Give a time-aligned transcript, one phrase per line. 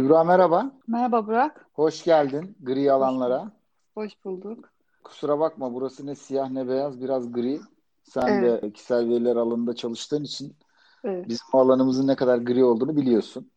[0.00, 0.72] Kübra merhaba.
[0.86, 1.70] Merhaba Burak.
[1.72, 3.52] Hoş geldin gri alanlara.
[3.94, 4.72] Hoş bulduk.
[5.04, 7.60] Kusura bakma burası ne siyah ne beyaz biraz gri.
[8.02, 10.56] Sen Evet, de kişisel veriler alanında çalıştığın için
[11.04, 13.50] evet, bizim alanımızın ne kadar gri olduğunu biliyorsun.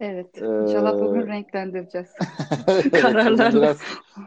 [0.00, 0.46] evet.
[0.58, 2.08] İnşallah bugün Ee, renklendireceğiz
[2.68, 3.54] evet bugün kararlarla.
[3.54, 3.78] biraz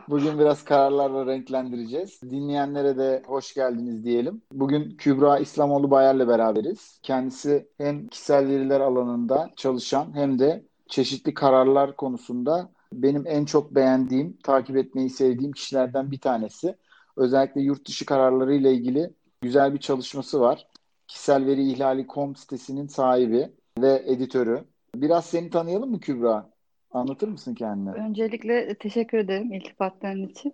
[0.07, 2.21] bugün biraz kararlarla renklendireceğiz.
[2.21, 4.41] Dinleyenlere de hoş geldiniz diyelim.
[4.51, 6.99] Bugün Kübra İslamoğlu Bayar'la beraberiz.
[7.03, 14.37] Kendisi hem kişisel veriler alanında çalışan hem de çeşitli kararlar konusunda benim en çok beğendiğim,
[14.43, 16.75] takip etmeyi sevdiğim kişilerden bir tanesi.
[17.17, 20.67] Özellikle yurt dışı kararları ile ilgili güzel bir çalışması var.
[21.07, 24.63] Kişisel veri ihlali.com sitesinin sahibi ve editörü.
[24.95, 26.49] Biraz seni tanıyalım mı Kübra?
[26.91, 27.89] Anlatır mısın kendini?
[27.89, 30.53] Öncelikle teşekkür ederim iltifatların için.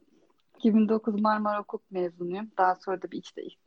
[0.58, 2.52] 2009 Marmara Hukuk mezunuyum.
[2.58, 3.58] Daha sonra da bir işte ilk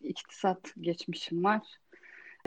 [0.00, 1.62] iktisat geçmişim var.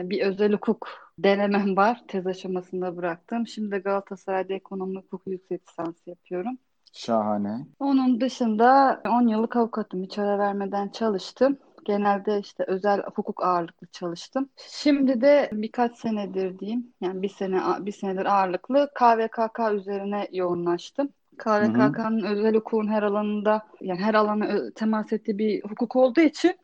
[0.00, 2.02] Bir özel hukuk denemem var.
[2.08, 3.46] Tez aşamasında bıraktım.
[3.46, 6.58] Şimdi de Galatasaray'da ekonomi hukuku yüksek lisans yapıyorum.
[6.92, 7.66] Şahane.
[7.78, 10.02] Onun dışında 10 yıllık avukatım.
[10.02, 11.58] Hiç ara vermeden çalıştım.
[11.84, 14.48] Genelde işte özel hukuk ağırlıklı çalıştım.
[14.56, 21.08] Şimdi de birkaç senedir diyeyim, yani bir sene bir senedir ağırlıklı KVKK üzerine yoğunlaştım.
[21.38, 26.56] KVKK'nın özel hukukun her alanında, yani her alana temas ettiği bir hukuk olduğu için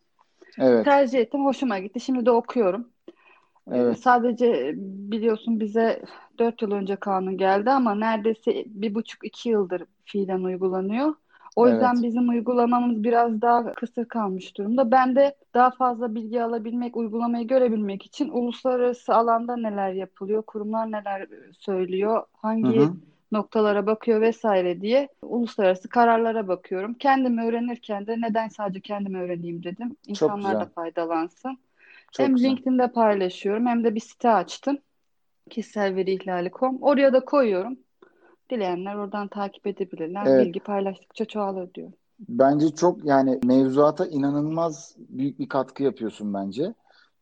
[0.58, 0.84] Evet.
[0.84, 1.44] tercih ettim.
[1.44, 2.00] Hoşuma gitti.
[2.00, 2.88] Şimdi de okuyorum.
[3.72, 3.98] Ee, Evet.
[4.02, 6.02] sadece biliyorsun bize
[6.38, 11.14] 4 yıl önce kanun geldi ama neredeyse bir buçuk iki yıldır fiilen uygulanıyor.
[11.56, 12.02] O yüzden Evet.
[12.02, 14.90] bizim uygulamamız biraz daha kısır kalmış durumda.
[14.90, 21.26] Ben de daha fazla bilgi alabilmek, uygulamayı görebilmek için uluslararası alanda neler yapılıyor, kurumlar neler
[21.58, 22.24] söylüyor,
[22.62, 22.96] Hı hangi hı.
[23.32, 26.94] noktalara bakıyor vesaire diye uluslararası kararlara bakıyorum.
[26.94, 29.96] Kendimi öğrenirken de neden sadece kendimi öğreneyim dedim.
[30.06, 31.58] İnsanlar da faydalansın.
[32.12, 32.50] Çok Hem güzel.
[32.50, 34.78] LinkedIn'de paylaşıyorum hem de bir site açtım.
[35.50, 36.82] Kişisel veri ihlali.com.
[36.82, 37.78] Oraya da koyuyorum.
[38.50, 40.26] Dileyenler oradan takip edebilirler.
[40.26, 40.46] Evet.
[40.46, 41.92] Bilgi paylaştıkça çoğalır diyor.
[42.28, 46.74] Bence çok yani mevzuata inanılmaz büyük bir katkı yapıyorsun bence.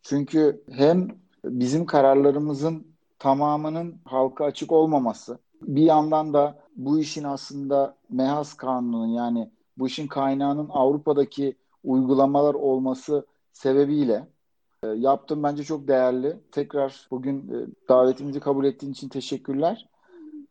[0.03, 1.09] Çünkü hem
[1.45, 2.87] bizim kararlarımızın
[3.19, 10.07] tamamının halka açık olmaması, bir yandan da bu işin aslında MeHAS kanunun yani bu işin
[10.07, 14.27] kaynağının Avrupa'daki uygulamalar olması sebebiyle
[14.83, 16.37] e, yaptığın bence çok değerli.
[16.53, 19.89] Tekrar bugün e, davetimizi kabul ettiğin için teşekkürler.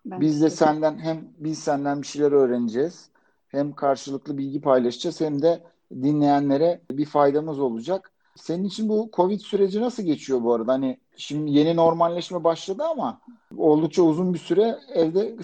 [0.06, 3.10] Ben Biz de senden hem biz senden bir şeyler öğreneceğiz.
[3.48, 8.12] Hem karşılıklı bilgi paylaşacağız hem de dinleyenlere bir faydamız olacak.
[8.36, 10.74] Senin için bu Covid süreci nasıl geçiyor bu arada?
[10.74, 13.22] Hani şimdi yeni normalleşme başladı ama
[13.58, 15.36] oldukça uzun bir süre evde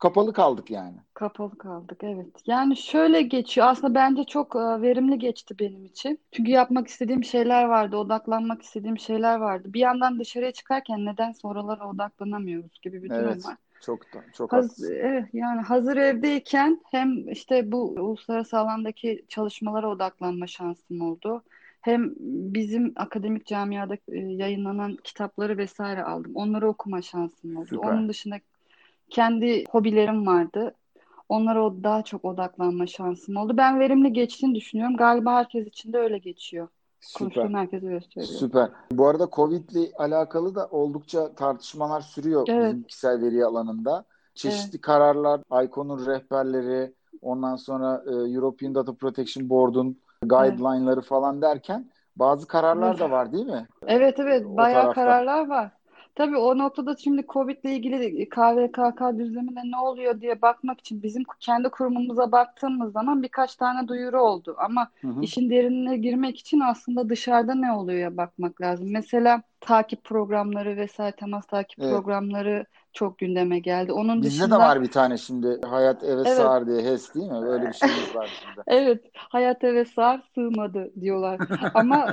[0.00, 0.96] kapalı kaldık yani.
[1.14, 2.42] Kapalı kaldık evet.
[2.46, 3.66] Yani şöyle geçiyor.
[3.66, 6.18] Aslında bence çok e, verimli geçti benim için.
[6.32, 9.72] Çünkü yapmak istediğim şeyler vardı, odaklanmak istediğim şeyler vardı.
[9.72, 13.56] Bir yandan dışarıya çıkarken neden oralara odaklanamıyoruz gibi bir durum Evet, var.
[13.80, 20.46] çok da çok Haz, evet, yani hazır evdeyken hem işte bu uluslararası alandaki çalışmalara odaklanma
[20.46, 21.42] şansım oldu.
[21.80, 22.12] Hem
[22.54, 26.32] bizim akademik camiada e, yayınlanan kitapları vesaire aldım.
[26.34, 27.66] Onları okuma şansım oldu.
[27.66, 28.36] Süper, Onun dışında
[29.10, 30.74] kendi hobilerim vardı.
[31.28, 33.56] Onlara o- daha çok odaklanma şansım oldu.
[33.56, 34.96] Ben verimli geçtiğini düşünüyorum.
[34.96, 36.68] Galiba herkes için de öyle geçiyor.
[37.00, 37.28] süper.
[37.34, 38.38] Konuştuğum herkes öyle söylüyor.
[38.40, 38.70] Süper.
[38.92, 43.96] Bu arada Covid'le alakalı da oldukça tartışmalar sürüyor Evet, bizim kişisel veri alanında.
[43.96, 50.58] evet, Çeşitli kararlar, ICON'un rehberleri, ondan sonra e, European Data Protection Board'un evet.
[50.58, 53.00] guideline'ları falan derken bazı kararlar Evet.
[53.00, 53.66] da var değil mi?
[53.86, 54.94] Evet evet O bayağı tarafta.
[54.94, 55.70] kararlar var.
[56.14, 61.68] Tabii o noktada şimdi Covid'le ilgili KVKK düzleminde ne oluyor diye bakmak için bizim kendi
[61.68, 64.54] kurumumuza baktığımız zaman birkaç tane duyuru oldu.
[64.58, 65.20] Ama Hı hı.
[65.22, 68.88] işin derinine girmek için aslında dışarıda ne oluyor'a bakmak lazım.
[68.90, 71.90] Mesela takip programları vesaire temas takip Evet.
[71.90, 73.92] programları çok gündeme geldi.
[73.92, 77.26] Onun Bizde de dışında var bir tane şimdi Hayat Eve evet Sığar diye HES değil
[77.26, 77.36] mi?
[77.46, 78.62] Öyle bir şeyimiz var de.
[78.66, 81.40] Evet, hayat eve sığar sığmadı diyorlar.
[81.74, 82.10] Ama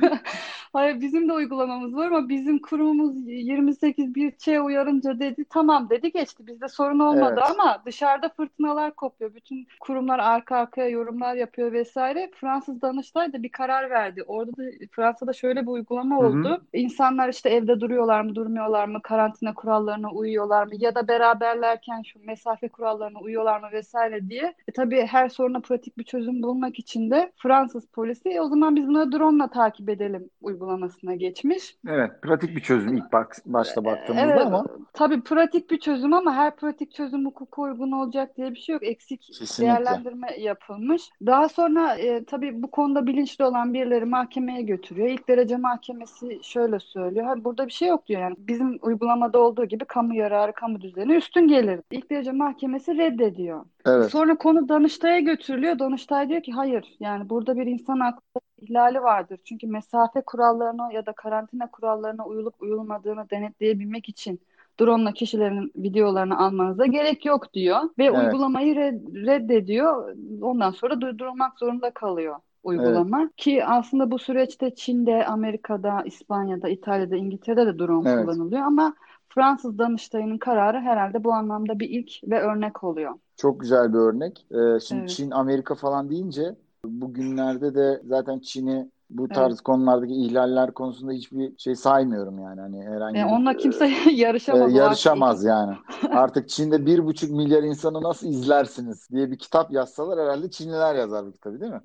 [0.72, 6.12] hayır bizim de uygulamamız var ama bizim kurumumuz 28 bir şey uyarınca dedi tamam dedi
[6.12, 6.46] geçti.
[6.46, 7.50] Bizde sorun olmadı Evet.
[7.58, 9.34] ama dışarıda fırtınalar kopuyor.
[9.34, 12.30] Bütün kurumlar arka arkaya yorumlar yapıyor vesaire.
[12.34, 14.22] Fransız Danıştay da bir karar verdi.
[14.26, 16.26] Orada da Fransa'da şöyle bir uygulama Hı hı.
[16.26, 16.62] oldu.
[16.72, 22.18] İnsanlar işte evde duruyorlar mı, durmuyorlar mı, karantina kurallarına uyuyorlar mı ya da beraberlerken şu
[22.24, 24.54] mesafe kurallarına uyuyorlar mı vesaire diye.
[24.68, 28.76] E, tabii her soruna pratik bir çözüm bulmak için de Fransız polisi "E, o zaman
[28.76, 30.30] biz bunu drone'la takip edelim
[30.60, 31.76] uygulamasına geçmiş.
[31.88, 34.64] Evet, pratik bir çözüm ilk bak, başta baktığımızda evet, ama.
[34.92, 38.82] Tabii pratik bir çözüm ama her pratik çözüm hukuka uygun olacak diye bir şey yok.
[38.86, 39.64] Eksik Kesinlikle.
[39.64, 41.10] değerlendirme yapılmış.
[41.26, 45.08] Daha sonra e, tabii bu konuda bilinçli olan birileri mahkemeye götürüyor.
[45.08, 47.26] İlk derece mahkemesi şöyle söylüyor.
[47.26, 48.34] Ha, burada bir şey yok diyor yani.
[48.38, 51.80] Bizim uygulamada olduğu gibi kamu yararı, kamu düzeni üstün gelir.
[51.90, 53.64] İlk derece mahkemesi reddediyor.
[53.86, 54.10] Evet.
[54.10, 55.78] Sonra konu Danıştay'a götürülüyor.
[55.78, 59.40] Danıştay diyor ki hayır yani burada bir insan hakları ihlali vardır.
[59.44, 64.40] Çünkü mesafe kurallarına ya da karantina kurallarına uyulup uyulmadığını denetleyebilmek için
[64.80, 68.34] drone'la kişilerin videolarını almanıza gerek yok diyor ve Evet.
[68.34, 70.16] uygulamayı red- reddediyor.
[70.42, 73.30] Ondan sonra durdurulmak zorunda kalıyor uygulama.
[73.36, 78.14] Ki aslında bu süreçte Çin'de, Amerika'da, İspanya'da, İtalya'da, İngiltere'de de drone Evet.
[78.14, 78.94] kullanılıyor ama
[79.28, 83.14] Fransız Danıştay'ın kararı herhalde bu anlamda bir ilk ve örnek oluyor.
[83.36, 84.46] Çok güzel bir örnek.
[84.50, 85.10] Ee, şimdi Evet.
[85.10, 91.74] Çin, Amerika falan deyince bugünlerde de zaten Çin'i bu tarz konulardaki ihlaller konusunda hiçbir şey
[91.76, 92.60] saymıyorum yani.
[92.60, 94.72] Hani herhangi E, bir onunla kimse yarışamaz.
[94.72, 95.76] e, yarışamaz yani.
[96.10, 101.26] Artık Çin'de bir buçuk milyar insanı nasıl izlersiniz diye bir kitap yazsalar herhalde Çinliler yazar
[101.26, 101.80] bu kitabı değil mi?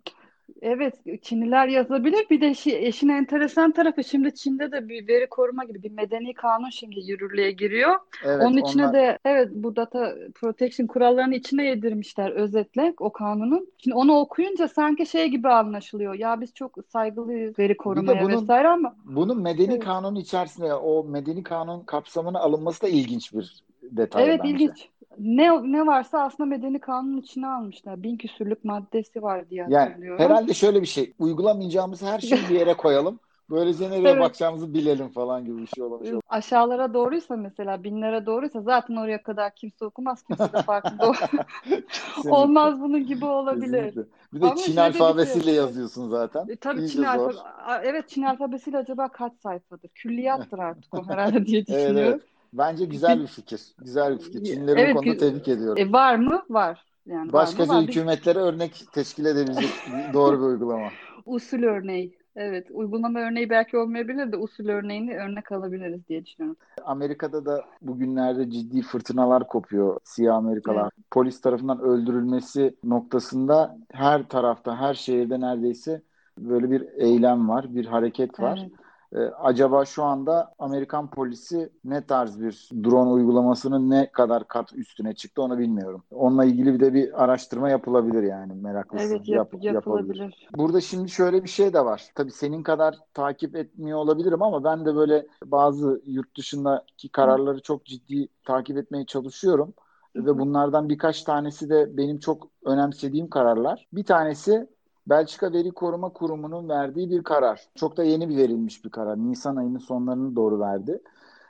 [0.62, 2.26] Evet, Çinliler yazabilir.
[2.30, 2.50] Bir de
[2.88, 7.52] işin enteresan tarafı şimdi Çin'de de bir veri koruma gibi bir medeni kanun şimdi yürürlüğe
[7.52, 7.96] giriyor.
[8.26, 13.68] Evet, Onun içine onlar- de evet bu data protection kurallarını içine yedirmişler özetle o kanunun.
[13.78, 16.14] Şimdi onu okuyunca sanki şey gibi anlaşılıyor.
[16.14, 19.84] Ya biz çok saygılıyız veri korumaya bunun- vesaire ama bunun medeni Evet.
[19.84, 24.52] kanun içerisinde o medeni kanun kapsamına alınması da ilginç bir detay evet bence.
[24.54, 24.90] ilginç.
[25.18, 28.04] Ne ne varsa aslında medeni kanunun içine almışlar.
[28.04, 30.16] Bin küsürlük maddesi var diye Yani hatırlıyorum.
[30.16, 31.14] herhalde şöyle bir şey.
[31.20, 33.20] Uygulamayacağımız her şeyi bir yere koyalım.
[33.50, 34.20] Böylece nereye Evet.
[34.20, 36.20] bakacağımızı bilelim falan gibi bir şey olabilir.
[36.30, 40.24] Aşağılara doğruysa mesela binlere doğruysa zaten oraya kadar kimse okumaz.
[40.24, 41.12] Kimse de farkında
[42.30, 43.96] olmaz bunun gibi olabilir.
[43.96, 44.02] Kesinlikle.
[44.34, 45.52] Bir de Ama Çin şey alfabesiyle yok.
[45.52, 46.50] yazıyorsun zaten.
[46.50, 47.32] E, tabii İyice Çin zor.
[47.32, 49.90] alfabe A- evet Çin alfabesiyle acaba kaç sayfadır?
[49.90, 52.22] Külliyattır artık o herhalde diye Evet, düşünüyorum.
[52.22, 52.22] evet.
[52.58, 53.62] Bence güzel bir fikir.
[53.82, 54.44] Güzel bir fikir.
[54.44, 55.78] Çinlileri Evet, bu konuda tebrik ediyorum.
[55.78, 56.44] E, var mı?
[56.50, 56.86] Var.
[57.06, 57.70] Yani var Başka mı?
[57.70, 57.82] Var.
[57.82, 59.70] Bir hükümetlere örnek teşkil edebilecek
[60.14, 60.90] doğru bir uygulama.
[61.26, 62.18] usul örneği.
[62.36, 66.58] Evet, uygulama örneği belki olmayabilir de usul örneğini örnek alabiliriz diye düşünüyorum.
[66.84, 70.00] Amerika'da da bugünlerde ciddi fırtınalar kopuyor.
[70.04, 70.82] Siyah Amerikalar.
[70.82, 71.06] Evet.
[71.12, 76.02] Polis tarafından öldürülmesi noktasında her tarafta, her şehirde neredeyse
[76.38, 78.60] böyle bir eylem var, bir hareket var.
[78.62, 78.85] Evet.
[79.16, 85.14] Ee, acaba şu anda Amerikan polisi ne tarz bir drone uygulamasının ne kadar kat üstüne
[85.16, 86.04] çıktı onu bilmiyorum.
[86.12, 89.04] Onunla ilgili bir de bir araştırma yapılabilir yani meraklısı.
[89.06, 90.48] Evet, yap- Yap- yapılabilir.
[90.58, 92.06] Burada şimdi şöyle bir şey de var.
[92.16, 97.86] Tabii senin kadar takip etmiyor olabilirim ama ben de böyle bazı yurt dışındaki kararları çok
[97.86, 99.74] ciddi takip etmeye çalışıyorum.
[100.16, 103.88] Ve bunlardan birkaç tanesi de benim çok önemsediğim kararlar.
[103.94, 104.68] Bir tanesi
[105.08, 107.62] Belçika Veri Koruma Kurumu'nun verdiği bir karar.
[107.76, 109.18] Çok da yeni bir verilmiş bir karar.
[109.18, 111.02] Nisan ayının sonlarını doğru verdi.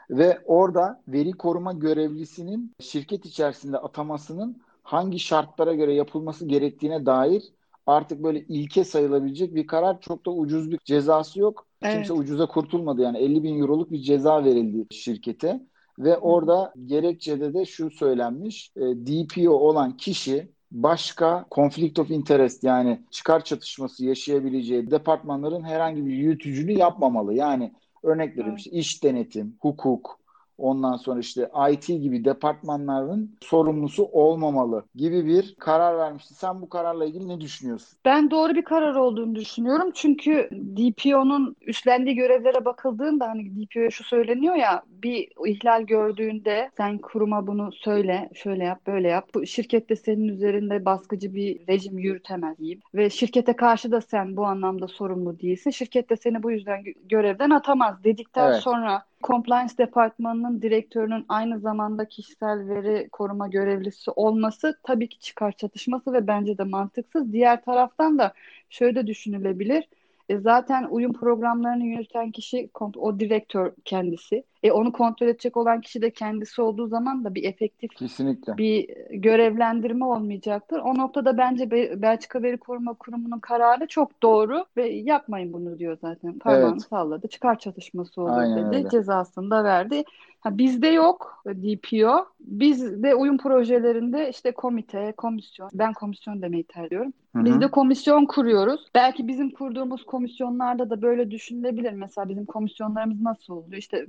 [0.09, 7.43] Ve orada veri koruma görevlisinin şirket içerisinde atamasının hangi şartlara göre yapılması gerektiğine dair
[7.87, 10.01] artık böyle ilke sayılabilecek bir karar.
[10.01, 11.67] Çok da ucuz bir cezası yok.
[11.81, 11.93] Evet.
[11.93, 13.01] Kimse ucuza kurtulmadı.
[13.01, 15.67] Yani 50 bin euroluk bir ceza verildi şirkete.
[15.99, 18.71] Ve orada gerekçede de şu söylenmiş.
[18.75, 26.13] e, DPO olan kişi başka conflict of interest yani çıkar çatışması yaşayabileceği departmanların herhangi bir
[26.13, 27.33] yürütücünü yapmamalı.
[27.33, 27.73] Yani
[28.03, 30.19] örnek veriyorum işte iş denetim, hukuk,
[30.57, 36.33] ondan sonra işte IT gibi departmanların sorumlusu olmamalı gibi bir karar vermişti.
[36.33, 37.97] Sen bu kararla ilgili ne düşünüyorsun?
[38.05, 39.91] Ben doğru bir karar olduğunu düşünüyorum.
[39.93, 47.47] Çünkü DPO'nun üstlendiği görevlere bakıldığında hani DPO'ya şu söyleniyor ya bir ihlal gördüğünde sen kuruma
[47.47, 49.29] bunu söyle, şöyle yap, böyle yap.
[49.35, 52.79] Bu şirkette senin üzerinde baskıcı bir rejim yürütemez diyeyim.
[52.95, 55.71] Ve şirkete karşı da sen bu anlamda sorumlu değilsin.
[55.71, 58.62] Şirket de seni bu yüzden gö- görevden atamaz dedikten Evet.
[58.63, 66.13] sonra Compliance Departmanı'nın direktörünün aynı zamanda kişisel veri koruma görevlisi olması tabii ki çıkar çatışması
[66.13, 67.34] ve bence de mantıksız.
[67.34, 68.34] Diğer taraftan da
[68.70, 69.89] şöyle düşünülebilir.
[70.29, 74.44] E, zaten uyum programlarını yöneten kişi o direktör kendisi.
[74.65, 78.57] E, onu kontrol edecek olan kişi de kendisi olduğu zaman da bir efektif Kesinlikle.
[78.57, 80.79] bir görevlendirme olmayacaktır.
[80.79, 85.98] O noktada bence Be- Belçika Veri Koruma Kurumu'nun kararı çok doğru ve yapmayın bunu diyor
[86.01, 86.39] zaten.
[86.39, 86.81] Parmağını Evet.
[86.81, 87.27] salladı.
[87.27, 88.77] Çıkar çatışması olur Aynen dedi.
[88.77, 88.89] öyle.
[88.89, 90.03] Cezasını da verdi.
[90.39, 92.25] Ha, bizde yok DPO.
[92.39, 95.69] Bizde uyum projelerinde işte komite, komisyon.
[95.74, 97.13] Ben komisyon demeyi tercih ediyorum.
[97.36, 97.45] Hı hı.
[97.45, 98.88] Biz de komisyon kuruyoruz.
[98.95, 101.91] Belki bizim kurduğumuz komisyonlarda da böyle düşünülebilir.
[101.91, 103.74] Mesela bizim komisyonlarımız nasıl oluyor?
[103.77, 104.05] İşte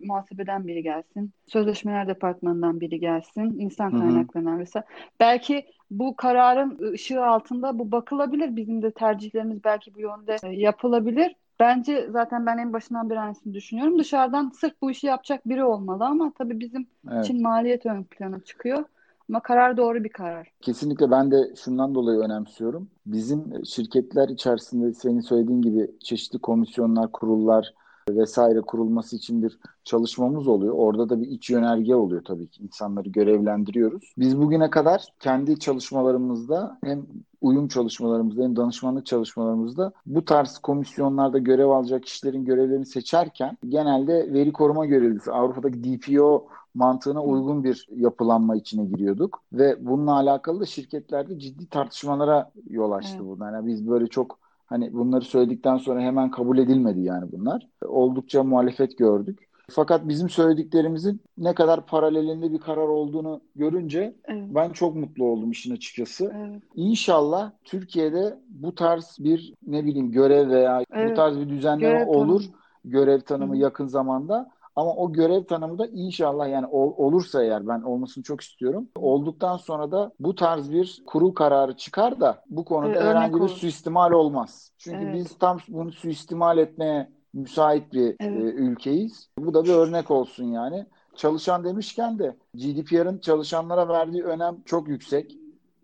[0.46, 4.86] muhasebeden biri gelsin, sözleşmeler departmanından biri gelsin, insan kaynaklarından vesaire.
[5.20, 8.56] Belki bu kararın ışığı altında bu bakılabilir.
[8.56, 11.36] Bizim de tercihlerimiz belki bu yönde e, yapılabilir.
[11.60, 13.98] Bence zaten ben en başından bir aynısını düşünüyorum.
[13.98, 17.24] Dışarıdan sırf bu işi yapacak biri olmalı ama tabii bizim Evet.
[17.24, 18.84] için maliyet ön plana çıkıyor.
[19.28, 20.48] Ama karar doğru bir karar.
[20.60, 22.88] Kesinlikle ben de şundan dolayı önemsiyorum.
[23.06, 27.74] Bizim şirketler içerisinde senin söylediğin gibi çeşitli komisyonlar, kurullar
[28.10, 30.74] vesaire kurulması için bir çalışmamız oluyor.
[30.76, 32.62] Orada da bir iç yönerge oluyor tabii ki.
[32.62, 34.12] İnsanları görevlendiriyoruz.
[34.18, 37.06] Biz bugüne kadar kendi çalışmalarımızda hem
[37.40, 44.52] uyum çalışmalarımızda hem danışmanlık çalışmalarımızda bu tarz komisyonlarda görev alacak kişilerin görevlerini seçerken genelde veri
[44.52, 51.38] koruma görevlisi Avrupa'daki DPO mantığına uygun bir yapılanma içine giriyorduk ve bununla alakalı da şirketlerde
[51.38, 53.38] ciddi tartışmalara yol açtı Evet.
[53.40, 53.44] bu.
[53.44, 57.68] Yani biz böyle çok hani bunları söyledikten sonra hemen kabul edilmedi yani bunlar.
[57.86, 59.46] Oldukça muhalefet gördük.
[59.70, 64.44] Fakat bizim söylediklerimizin ne kadar paralelinde bir karar olduğunu görünce Evet.
[64.54, 66.32] ben çok mutlu oldum işin açıkçası.
[66.36, 66.62] Evet.
[66.74, 71.16] İnşallah Türkiye'de bu tarz bir ne bileyim görev veya bu Evet.
[71.16, 72.44] tarz bir düzenleme Görev olur.
[72.84, 73.58] Görev Hı tanımı hı.
[73.58, 74.50] yakın zamanda.
[74.76, 78.88] Ama o görev tanımı da inşallah yani ol- olursa eğer ben olmasını çok istiyorum.
[78.96, 83.34] Olduktan sonra da bu tarz bir kurul kararı çıkar da bu konuda Evet, örnek herhangi
[83.34, 83.48] bir olur.
[83.48, 84.72] suistimal olmaz.
[84.78, 85.14] Çünkü Evet.
[85.14, 88.36] biz tam bunu suistimal etmeye müsait bir Evet.
[88.36, 89.30] e, ülkeyiz.
[89.38, 90.86] Bu da bir örnek olsun yani.
[91.16, 95.36] Çalışan demişken de GDPR'ın çalışanlara verdiği önem çok yüksek.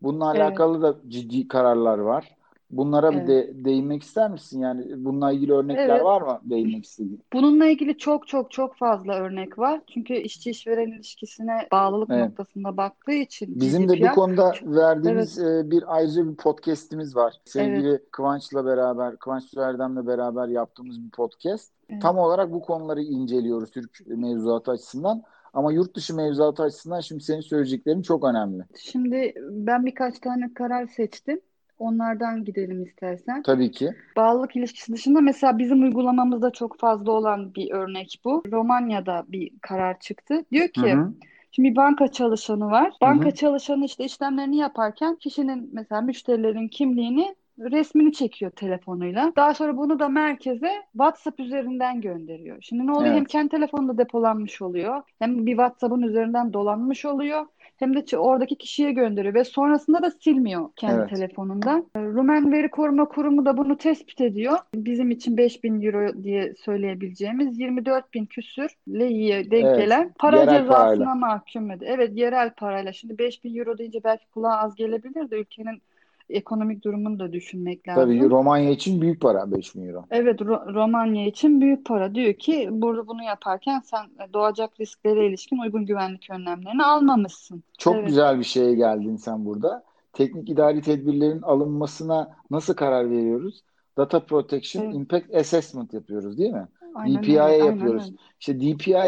[0.02, 0.42] Bununla Evet.
[0.42, 2.36] alakalı da ciddi kararlar var.
[2.72, 3.28] Bunlara bir Evet.
[3.28, 4.60] de değinmek ister misin?
[4.60, 6.04] Yani bununla ilgili örnekler Evet.
[6.04, 7.22] var mı değinmek istediğin?
[7.32, 9.80] Bununla ilgili çok çok çok fazla örnek var.
[9.94, 12.28] Çünkü işçi işveren ilişkisine bağlılık Evet.
[12.28, 17.34] noktasında baktığı için Bizim de bu konuda verdiğimiz e, bir ayrıca bir podcast'imiz var.
[17.44, 18.10] Sevgili Evet.
[18.12, 21.72] Kıvanç'la beraber, Kıvanç Süerdem'le beraber yaptığımız bir podcast.
[21.90, 22.02] Evet.
[22.02, 25.22] Tam olarak bu konuları inceliyoruz Türk mevzuatı açısından.
[25.52, 28.64] Ama yurt dışı mevzuatı açısından şimdi senin söyleyeceklerin çok önemli.
[28.80, 31.40] Şimdi ben birkaç tane karar seçtim.
[31.78, 33.42] Onlardan gidelim istersen.
[33.42, 33.94] Tabii ki.
[34.16, 38.42] Bağlılık ilişkisi dışında mesela bizim uygulamamızda çok fazla olan bir örnek bu.
[38.52, 40.44] Romanya'da bir karar çıktı.
[40.52, 41.12] Diyor Hı ki hı.
[41.50, 42.92] Şimdi bir banka çalışanı var.
[42.92, 43.34] Hı Banka hı.
[43.34, 49.32] çalışanı işte işlemlerini yaparken kişinin mesela müşterilerin kimliğini resmini çekiyor telefonuyla.
[49.36, 52.58] Daha sonra bunu da merkeze WhatsApp üzerinden gönderiyor.
[52.62, 53.14] Şimdi ne oluyor?
[53.14, 53.28] Hem Evet.
[53.28, 55.02] kendi telefonunda depolanmış oluyor.
[55.18, 57.46] Hem bir WhatsApp'ın üzerinden dolanmış oluyor.
[57.82, 61.10] Hem de oradaki kişiye gönderiyor ve sonrasında da silmiyor kendi Evet.
[61.10, 61.86] telefonundan.
[61.96, 64.58] E, Rumen Veri Koruma Kurumu da bunu tespit ediyor.
[64.74, 69.76] Bizim için 5000 euro diye söyleyebileceğimiz 24 bin küsürle iyi denk Evet.
[69.78, 71.14] gelen para Yerel cezasına parayla.
[71.14, 71.90] mahkum ediyor.
[71.94, 72.92] Evet yerel parayla.
[72.92, 75.82] Şimdi 5000 euro deyince belki kulağa az gelebilir de ülkenin
[76.32, 78.30] ekonomik durumunu da düşünmek Tabii lazım.
[78.30, 80.08] Romanya için büyük para 5000 euro.
[80.10, 82.14] Evet, Ro- Romanya için büyük para.
[82.14, 87.64] Diyor ki burada bunu yaparken sen doğacak risklere ilişkin uygun güvenlik önlemlerini almamışsın.
[87.78, 89.84] Çok Evet, güzel bir şeye geldin sen burada.
[90.12, 93.64] Teknik idari tedbirlerin alınmasına nasıl karar veriyoruz?
[93.96, 94.90] Data Protection evet.
[94.90, 96.68] Impact Assessment yapıyoruz değil mi?
[96.94, 98.02] Aynen öyle, aynen yapıyoruz.
[98.02, 98.16] öyle.
[98.40, 99.04] İşte DPIA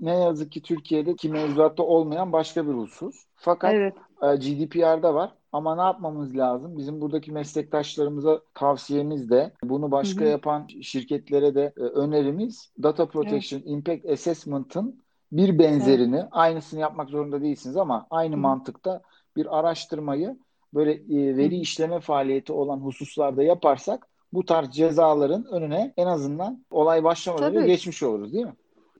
[0.00, 3.24] ne yazık ki Türkiye'deki mevzuatta olmayan başka bir husus.
[3.34, 5.34] Fakat Evet, e, GDPR'da var.
[5.52, 6.78] Ama ne yapmamız lazım?
[6.78, 13.02] Bizim buradaki meslektaşlarımıza tavsiyemiz de bunu hı başka hı, yapan şirketlere de e, önerimiz Data
[13.02, 15.02] evet, Protection Impact Assessment'ın
[15.32, 19.02] bir evet, benzerini aynısını yapmak zorunda değilsiniz ama aynı hı hı, mantıkta
[19.36, 20.38] bir araştırmayı
[20.74, 21.60] böyle e, hı veri hı.
[21.60, 28.32] işleme faaliyeti olan hususlarda yaparsak bu tarz cezaların önüne en azından olay başlamadan geçmiş oluruz
[28.32, 28.54] değil mi?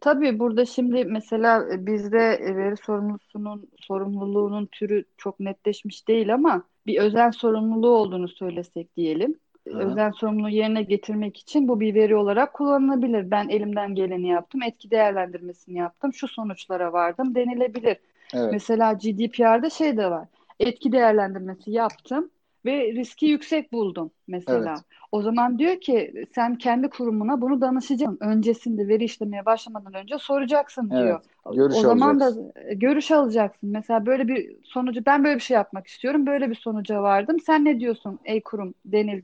[0.05, 6.63] Tabii burada şimdi mesela e, bizde e, veri sorumlusunun sorumluluğunun türü çok netleşmiş değil ama
[6.87, 9.39] bir özel sorumluluğu olduğunu söylesek diyelim.
[9.69, 9.79] Hı hı.
[9.79, 13.31] Özel sorumluluğu yerine getirmek için bu bir veri olarak kullanılabilir.
[13.31, 17.97] Ben elimden geleni yaptım, etki değerlendirmesini yaptım, şu sonuçlara vardım denilebilir.
[18.35, 18.53] Evet.
[18.53, 20.29] Mesela GDPR'da şey de var.
[20.61, 22.31] Etki değerlendirmesi yaptım
[22.65, 24.75] ve riski yüksek buldum mesela.
[24.75, 24.85] Evet.
[25.13, 28.19] O zaman diyor ki sen kendi kurumuna bunu danışacaksın.
[28.21, 31.21] Öncesinde veri işlemeye başlamadan önce soracaksın diyor.
[31.21, 31.25] Evet.
[31.45, 32.53] O Görüş o zaman da alacaksın.
[32.69, 33.69] e, görüş alacaksın.
[33.71, 36.27] Mesela böyle bir sonucu ben böyle bir şey yapmak istiyorum.
[36.27, 37.41] Böyle bir sonuca vardım.
[37.41, 38.75] Sen ne diyorsun ey kurum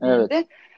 [0.01, 0.31] Evet.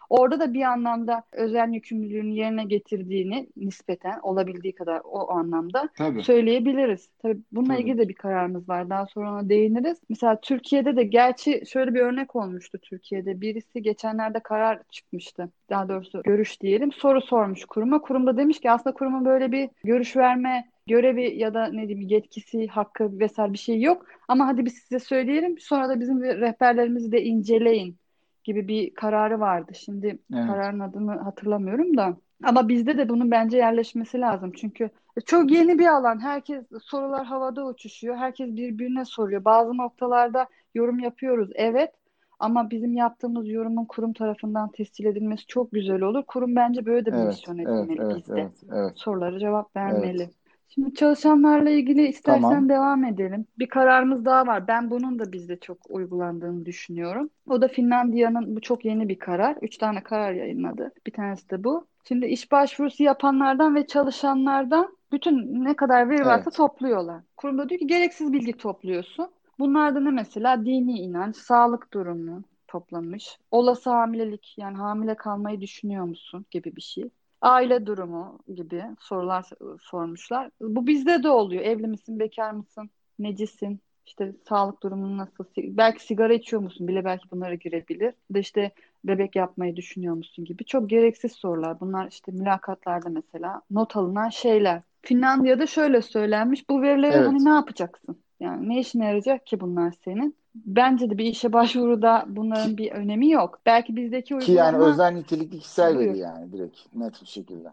[0.10, 6.24] Orada da bir anlamda özel yükümlülüğünü yerine getirdiğini nispeten olabildiği kadar o anlamda Tabii.
[6.24, 7.10] söyleyebiliriz.
[7.22, 7.82] Tabii bununla Tabii.
[7.82, 8.90] ilgili de bir kararımız var.
[8.90, 9.98] Daha sonra ona değiniriz.
[10.10, 13.42] Mesela Türkiye'de de gerçi şöyle bir örnek olmuştu Türkiye'de.
[13.42, 15.50] Birisi geçenlerde karar çıkmıştı.
[15.70, 16.92] Daha doğrusu görüş diyelim.
[16.92, 18.02] Soru sormuş kuruma.
[18.02, 22.10] Kurum da demiş ki aslında kurumun böyle bir görüş verme görevi ya da ne diyeyim
[22.10, 24.06] yetkisi, hakkı vesaire bir şey yok.
[24.28, 25.60] Ama hadi biz size söyleyelim.
[25.60, 27.98] Sonra da bizim rehberlerimizi de inceleyin
[28.44, 29.72] gibi bir kararı vardı.
[29.76, 30.44] Şimdi Evet.
[30.46, 32.18] kararın adını hatırlamıyorum da.
[32.44, 34.52] Ama bizde de bunun bence yerleşmesi lazım.
[34.52, 34.90] Çünkü
[35.26, 36.20] çok yeni bir alan.
[36.20, 38.16] Herkes sorular havada uçuşuyor.
[38.18, 39.46] Herkes birbirine soruyor.
[39.46, 41.50] Bazı noktalarda yorum yapıyoruz.
[41.56, 41.92] Evet.
[42.40, 46.24] Ama bizim yaptığımız yorumun kurum tarafından tescil edilmesi çok güzel olur.
[46.28, 48.34] Kurum bence böyle de bir Evet, misyon evet, edinmeli evet, bizde.
[48.34, 50.22] evet, evet, Sorulara cevap vermeli.
[50.22, 50.43] evet.
[50.70, 52.70] Şimdi çalışanlarla ilgili istersen Tamam.
[52.70, 53.46] devam edelim.
[53.60, 54.68] Bir kararımız daha var.
[54.68, 57.30] Ben bunun da bizde çok uygulandığını düşünüyorum.
[57.50, 59.58] O da Finlandiya'nın bu çok yeni bir karar.
[59.62, 60.92] Üç tane karar yayınladı.
[61.08, 61.88] Bir tanesi de bu.
[62.08, 67.22] Şimdi iş başvurusu yapanlardan ve çalışanlardan bütün ne kadar veri varsa Evet, topluyorlar.
[67.38, 69.32] Kurum da diyor ki gereksiz bilgi topluyorsun.
[69.60, 73.38] Bunlarda ne mesela dini inanç, sağlık durumu toplamış.
[73.52, 77.10] Olası hamilelik yani hamile kalmayı düşünüyor musun gibi bir şey.
[77.44, 79.46] Aile durumu gibi sorular
[79.82, 80.50] sormuşlar.
[80.62, 81.64] Bu bizde de oluyor.
[81.64, 87.32] Evli misin, bekar mısın, necisin, işte sağlık durumun nasıl, belki sigara içiyor musun bile belki
[87.32, 88.14] bunlara girebilir.
[88.34, 88.72] Da işte
[89.04, 90.66] bebek yapmayı düşünüyor musun gibi.
[90.66, 91.80] Çok gereksiz sorular.
[91.80, 94.82] Bunlar işte mülakatlarda mesela not alınan şeyler.
[95.02, 96.70] Finlandiya'da şöyle söylenmiş.
[96.70, 97.42] Bu verileri hani evet.
[97.42, 98.22] ne yapacaksın?
[98.40, 100.36] Yani ne işine yarayacak ki bunlar senin?
[100.56, 103.60] Bence de bir işe başvuruda bunların bir önemi yok.
[103.66, 107.70] Belki bizdeki ki yani uygulama özel nitelikli kişisel veri yani direkt net bir şekilde.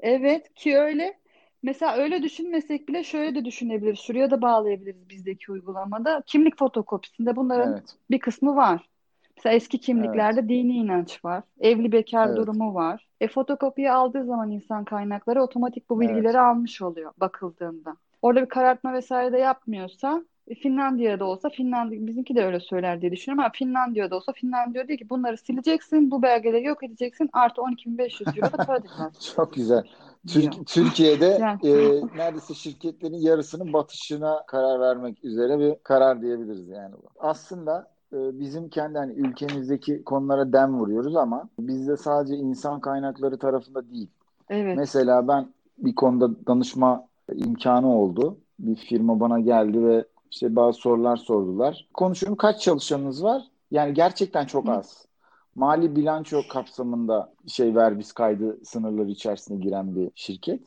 [0.00, 1.18] Evet ki öyle.
[1.62, 3.98] Mesela öyle düşünmesek bile şöyle de düşünebiliriz.
[3.98, 6.22] Şuraya da bağlayabiliriz bizdeki uygulamada.
[6.26, 8.88] Kimlik fotokopisinde bunların Evet, bir kısmı var.
[9.36, 11.42] Mesela eski evet, kimliklerde dini inanç var.
[11.60, 13.08] Evli bekar evet, durumu var.
[13.20, 16.36] E fotokopiyi aldığı zaman insan kaynakları otomatik bu bilgileri evet.
[16.36, 17.96] almış oluyor bakıldığında.
[18.22, 20.24] Orada bir karartma vesaire de yapmıyorsa
[20.62, 25.10] Finlandiya'da olsa Finlandiya bizimki de öyle söyler diye düşünüyorum ama Finlandiya'da olsa Finlandiya diyor ki
[25.10, 28.82] bunları sileceksin, bu belgeleri yok edeceksin artı 12.500 euro da para
[29.34, 29.84] Çok güzel.
[30.26, 36.92] Türk, Türkiye'de Yani e, neredeyse şirketlerin yarısının batışına karar vermek üzere bir karar diyebiliriz yani
[36.92, 37.06] bu.
[37.20, 43.90] Aslında e, bizim kendi hani ülkemizdeki konulara dem vuruyoruz ama bizde sadece insan kaynakları tarafında
[43.90, 44.08] değil.
[44.50, 44.76] evet.
[44.76, 48.38] Mesela ben bir konuda danışma imkanı oldu.
[48.58, 51.88] Bir firma bana geldi ve işte bazı sorular sordular.
[51.94, 53.42] Konuşuyorum kaç çalışanınız var?
[53.70, 55.06] Yani gerçekten çok az.
[55.54, 60.60] Mali bilanço kapsamında şey vergis kaydı sınırları içerisine giren bir şirket.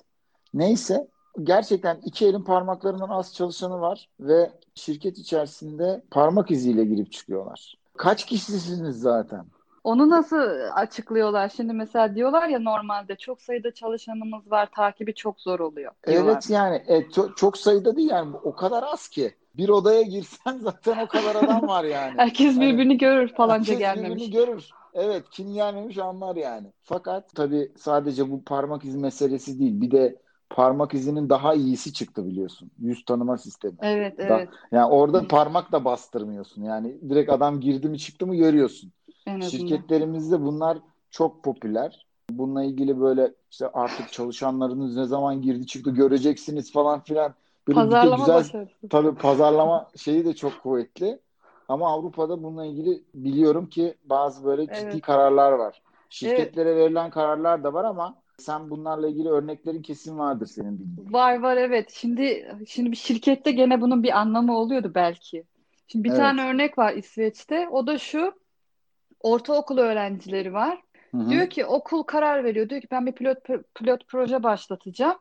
[0.53, 1.07] Neyse
[1.43, 7.75] gerçekten iki elin parmaklarından az çalışanı var ve şirket içerisinde parmak iziyle girip çıkıyorlar.
[7.97, 9.45] Kaç kişisiniz zaten?
[9.83, 10.37] Onu nasıl
[10.75, 11.49] açıklıyorlar?
[11.49, 16.31] Şimdi mesela diyorlar ya normalde çok sayıda çalışanımız var, takibi çok zor oluyor diyorlar.
[16.31, 19.35] Evet yani e, çok, çok sayıda değil yani o kadar az ki.
[19.57, 22.13] Bir odaya girsen zaten o kadar adam var yani.
[22.17, 24.29] Herkes Hani birbirini görür falanca herkes birbirini gelmemiş.
[24.31, 24.69] görür.
[24.93, 26.67] Evet kim gelmemiş anlar yani.
[26.83, 29.81] Fakat tabii sadece bu parmak izi meselesi değil.
[29.81, 30.15] Bir de
[30.49, 32.71] parmak izinin daha iyisi çıktı biliyorsun.
[32.79, 33.75] Yüz tanıma sistemi.
[33.81, 34.49] Evet, Da, evet.
[34.71, 36.63] yani orada parmak da bastırmıyorsun.
[36.63, 38.91] Yani direkt adam girdi mi çıktı mı görüyorsun.
[39.27, 39.39] En.
[39.39, 40.77] Şirketlerimizde bunlar
[41.11, 42.05] çok popüler.
[42.29, 47.33] Bununla ilgili böyle işte artık çalışanlarınız ne zaman girdi çıktı göreceksiniz falan filan.
[47.67, 48.89] Böyle Pazarlama güzel başarısı.
[48.89, 51.19] tabii pazarlama şeyi de çok kuvvetli.
[51.67, 55.81] Ama Avrupa'da bununla ilgili biliyorum ki bazı böyle ciddi Evet, kararlar var.
[55.85, 56.05] evet.
[56.09, 61.13] Şirketlere verilen kararlar da var ama sen bunlarla ilgili örneklerin kesin vardır senin bildiğin.
[61.13, 61.91] Var var evet.
[61.91, 65.43] Şimdi şimdi bir şirkette gene bunun bir anlamı oluyordu belki.
[65.87, 66.53] Şimdi bir tane Evet.
[66.53, 67.69] örnek var İsveç'te.
[67.69, 68.33] O da şu.
[69.19, 70.81] Ortaokul öğrencileri var.
[71.11, 71.29] Hı hı.
[71.29, 72.69] Diyor ki okul karar veriyor.
[72.69, 73.37] Diyor ki ben bir pilot
[73.75, 75.15] pilot proje başlatacağım.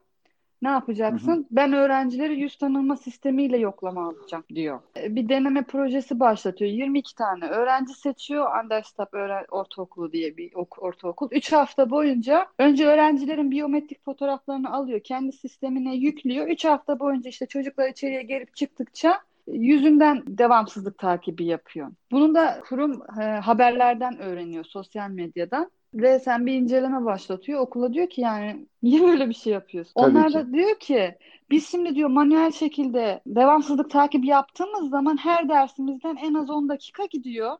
[0.64, 0.74] Ne Hı hı.
[0.74, 1.46] yapacaksın?
[1.50, 4.80] Ben öğrencileri yüz tanıma sistemiyle yoklama alacağım diyor.
[4.96, 6.70] E, Bir deneme projesi başlatıyor.
[6.70, 8.50] 22 tane öğrenci seçiyor.
[8.50, 11.28] Anderstab Öğren Ortaokulu diye bir ok- ortaokul.
[11.32, 15.00] 3 hafta boyunca önce öğrencilerin biyometrik fotoğraflarını alıyor.
[15.00, 16.46] Kendi sistemine yüklüyor.
[16.48, 21.90] 3 hafta boyunca işte çocuklar içeriye girip çıktıkça yüzünden devamsızlık takibi yapıyor.
[22.12, 25.70] Bunu da kurum e, haberlerden öğreniyor, sosyal medyadan.
[25.94, 27.60] Ve sen bir inceleme başlatıyor.
[27.60, 29.92] Okula diyor ki yani niye böyle bir şey yapıyorsun?
[29.96, 30.34] Tabii Onlar ki.
[30.34, 31.18] da diyor ki
[31.50, 37.06] biz şimdi diyor manuel şekilde devamsızlık takibi yaptığımız zaman her dersimizden en az 10 dakika
[37.06, 37.56] gidiyor.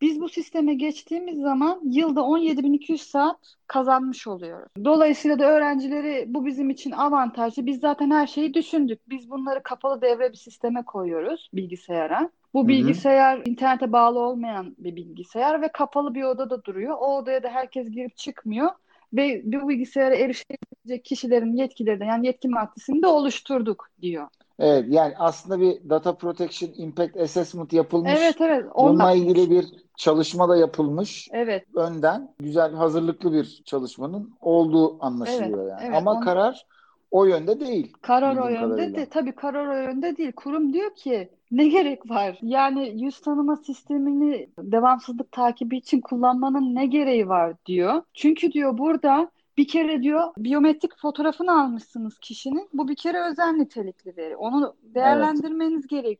[0.00, 4.68] Biz bu sisteme geçtiğimiz zaman yılda 17.200 saat kazanmış oluyoruz.
[4.84, 7.66] Dolayısıyla da öğrencileri bu bizim için avantajlı.
[7.66, 9.08] Biz zaten her şeyi düşündük.
[9.08, 12.30] Biz bunları kapalı devre bir sisteme koyuyoruz bilgisayara.
[12.54, 16.96] Bu bilgisayar internete bağlı olmayan bir bilgisayar ve kapalı bir odada duruyor.
[17.00, 18.70] O odaya da herkes girip çıkmıyor.
[19.12, 24.28] Ve bu bilgisayara erişebilecek kişilerin yetkileri de yani yetki maddesini de oluşturduk diyor.
[24.58, 28.12] Evet yani aslında bir data protection impact assessment yapılmış.
[28.16, 31.28] Evet evet onu Bununla ilgili bir çalışma da yapılmış.
[31.32, 35.80] Evet Önden güzel hazırlıklı bir çalışmanın olduğu evet anlaşılıyor yani.
[35.84, 36.66] evet Ama onu karar
[37.10, 38.96] o yönde değil Karar o yönde kadarıyla.
[38.96, 40.32] de tabii karar o yönde değil.
[40.32, 42.38] Kurum diyor ki ne gerek var?
[42.42, 48.02] Yani yüz tanıma sistemini devamsızlık takibi için kullanmanın ne gereği var diyor.
[48.14, 52.68] Çünkü diyor burada bir kere diyor biyometrik fotoğrafını almışsınız kişinin.
[52.72, 54.36] Bu bir kere özel nitelikli veri.
[54.36, 54.94] Onu Evet.
[54.94, 56.18] değerlendirmeniz gerekiyor.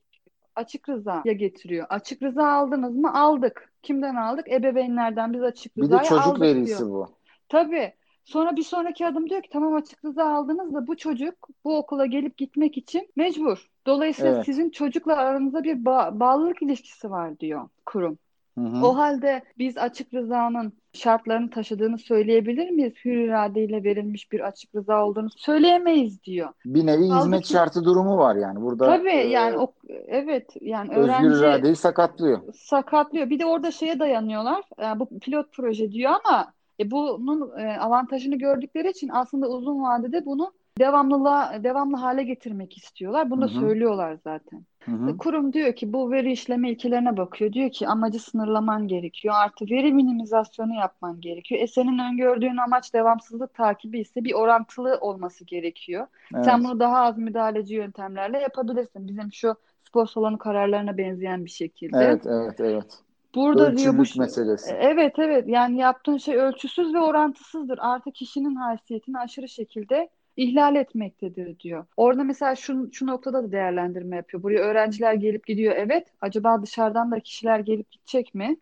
[0.57, 1.87] açık rızaya getiriyor.
[1.91, 3.15] Açık rıza aldınız mı?
[3.15, 3.73] Aldık.
[3.83, 4.49] Kimden aldık?
[4.53, 6.91] Ebeveynlerden biz açık Bir de rızayı çocuk aldık verisi diyor.
[6.91, 7.09] bu.
[7.49, 7.95] Tabii.
[8.25, 12.07] Sonra bir sonraki adım diyor ki tamam açık rıza aldınız da bu çocuk bu okula
[12.07, 13.71] gelip gitmek için mecbur.
[13.89, 14.45] Dolayısıyla Evet.
[14.47, 18.19] sizin çocukla aranızda bir ba- bağlılık ilişkisi var diyor kurum.
[18.59, 18.87] Hı hı.
[18.87, 22.93] O halde biz açık rızanın şartlarını taşıdığını söyleyebilir miyiz?
[23.05, 26.49] Hür iradeyle verilmiş bir açık rıza olduğunu söyleyemeyiz diyor.
[26.67, 28.61] Bir nevi hizmet Halbuki- şartı durumu var yani.
[28.61, 29.73] Burada Tabii e, yani o
[30.07, 32.41] evet yani özgür öğrenci iradeyi sakatlıyor.
[32.55, 33.31] sakatlıyor.
[33.31, 34.65] Bir de orada şeye dayanıyorlar.
[34.81, 40.27] Yani bu pilot proje diyor ama e, bunun e, avantajını gördükleri için aslında uzun vadede
[40.27, 43.31] bunu devamlılığa devamlı hale getirmek istiyorlar.
[43.31, 43.61] Bunu da Hı hı.
[43.61, 44.65] söylüyorlar zaten.
[44.85, 45.17] Hı hı.
[45.17, 47.53] Kurum diyor ki bu veri işleme ilkelerine bakıyor.
[47.53, 49.35] Diyor ki amacı sınırlaman gerekiyor.
[49.39, 51.61] Artı veri minimizasyonu yapman gerekiyor.
[51.61, 56.07] E senin öngördüğün amaç devamsızlık takibi ise bir orantılı olması gerekiyor.
[56.35, 56.45] Evet.
[56.45, 59.09] Sen bunu daha az müdahaleci yöntemlerle yapabilirsin.
[59.09, 59.55] Bizim şu
[59.89, 61.99] spor salonu kararlarına benzeyen bir şekilde.
[61.99, 63.03] Evet, evet, evet.
[63.35, 64.77] Burada diyor bu meselesi.
[64.81, 67.79] Evet evet yani yaptığın şey ölçüsüz ve orantısızdır.
[67.83, 71.85] Artık kişinin haysiyetini aşırı şekilde ihlal etmektedir diyor.
[71.97, 74.43] Orada mesela şu, şu noktada da değerlendirme yapıyor.
[74.43, 76.07] Buraya öğrenciler gelip gidiyor evet.
[76.21, 78.57] Acaba dışarıdan da kişiler gelip gidecek mi?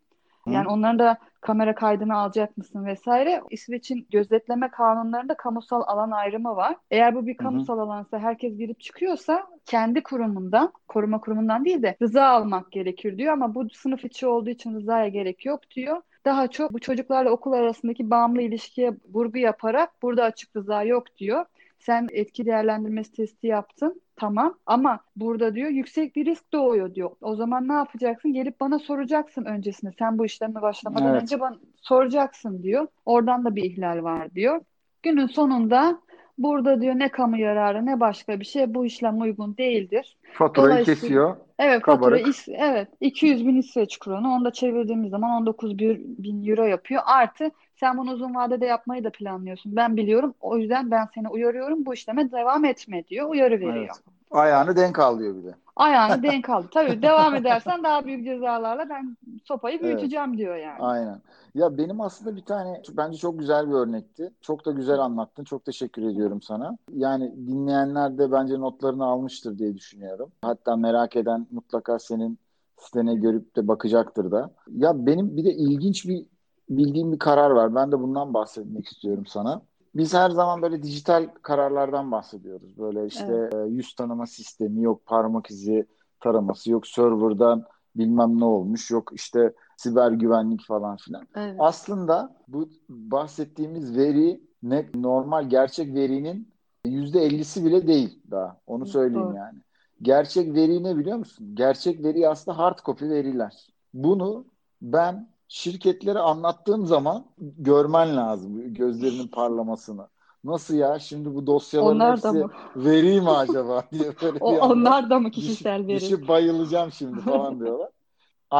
[0.47, 0.51] Hı.
[0.51, 3.41] Yani onların da kamera kaydını alacak mısın vesaire.
[3.49, 6.75] İsveç'in gözetleme kanunlarında kamusal alan ayrımı var.
[6.91, 7.37] Eğer bu bir hı.
[7.37, 13.33] kamusal alansa herkes girip çıkıyorsa kendi kurumundan, koruma kurumundan değil de rıza almak gerekir diyor
[13.33, 16.01] ama bu sınıf içi olduğu için rızaya gerek yok diyor.
[16.25, 21.45] Daha çok bu çocuklarla okul arasındaki bağımlı ilişkiye vurgu yaparak burada açık rıza yok diyor.
[21.87, 24.01] Sen etki değerlendirmesi testi yaptın.
[24.15, 27.11] Tamam ama burada diyor yüksek bir risk doğuyor diyor.
[27.21, 28.33] O zaman ne yapacaksın?
[28.33, 29.91] Gelip bana soracaksın öncesinde.
[29.99, 31.21] Sen bu işleme başlamadan Evet.
[31.21, 32.87] önce bana soracaksın diyor.
[33.05, 34.61] Oradan da bir ihlal var diyor.
[35.03, 35.99] Günün sonunda
[36.37, 40.17] burada diyor ne kamu yararı ne başka bir şey bu işlem uygun değildir.
[40.33, 41.35] Faturayı Dolayısıyla- kesiyor.
[41.59, 42.27] Evet fatura Kabarık.
[42.27, 47.01] is- evet 200 bin İsveç kronu onu da çevirdiğimiz zaman 19 bir- bin euro yapıyor.
[47.05, 49.75] Artı sen bunu uzun vadede yapmayı da planlıyorsun.
[49.75, 50.33] Ben biliyorum.
[50.41, 51.85] O yüzden ben seni uyarıyorum.
[51.85, 53.29] Bu işleme devam etme diyor.
[53.29, 53.75] Uyarı veriyor.
[53.77, 54.03] Evet.
[54.31, 55.55] Ayağını denk al diyor bir de.
[55.75, 56.67] Ayağını denk aldı.
[56.73, 59.85] Tabii devam edersen daha büyük cezalarla ben sopayı Evet.
[59.85, 60.79] büyüteceğim diyor yani.
[60.79, 61.21] Aynen.
[61.55, 64.31] Ya benim aslında bir tane bence çok güzel bir örnekti.
[64.41, 65.43] Çok da güzel anlattın.
[65.43, 66.77] Çok teşekkür ediyorum sana.
[66.93, 70.31] Yani dinleyenler de bence notlarını almıştır diye düşünüyorum.
[70.41, 72.39] Hatta merak eden mutlaka senin
[72.77, 74.51] sitene görüp de bakacaktır da.
[74.75, 76.25] Ya benim bir de ilginç bir
[76.69, 77.75] bildiğim bir karar var.
[77.75, 79.61] Ben de bundan bahsetmek istiyorum sana.
[79.95, 82.77] Biz her zaman böyle dijital kararlardan bahsediyoruz.
[82.77, 85.87] Böyle işte e, yüz tanıma sistemi, yok parmak izi
[86.19, 91.27] taraması, yok serverdan bilmem ne olmuş, yok işte siber güvenlik falan filan.
[91.35, 91.55] Evet.
[91.59, 96.53] Aslında bu bahsettiğimiz veri ne normal gerçek verinin
[96.85, 98.57] yüzde ellisi bile değil daha.
[98.67, 99.35] Onu söyleyeyim Doğru.
[99.35, 99.59] yani.
[100.01, 101.51] Gerçek veri ne biliyor musun?
[101.53, 103.67] Gerçek veri aslında hard copy veriler.
[103.93, 104.45] Bunu
[104.81, 110.07] ben şirketlere anlattığım zaman görmen lazım gözlerinin parlamasını.
[110.43, 110.99] Nasıl ya?
[110.99, 112.51] Şimdi bu dosyaların Onlar da hepsi mı?
[112.75, 115.99] veri mi acaba diye böyle O, bir onlar da mı düşüp, kişisel veri?
[116.05, 117.89] düşüp bayılacağım şimdi falan diyorlar.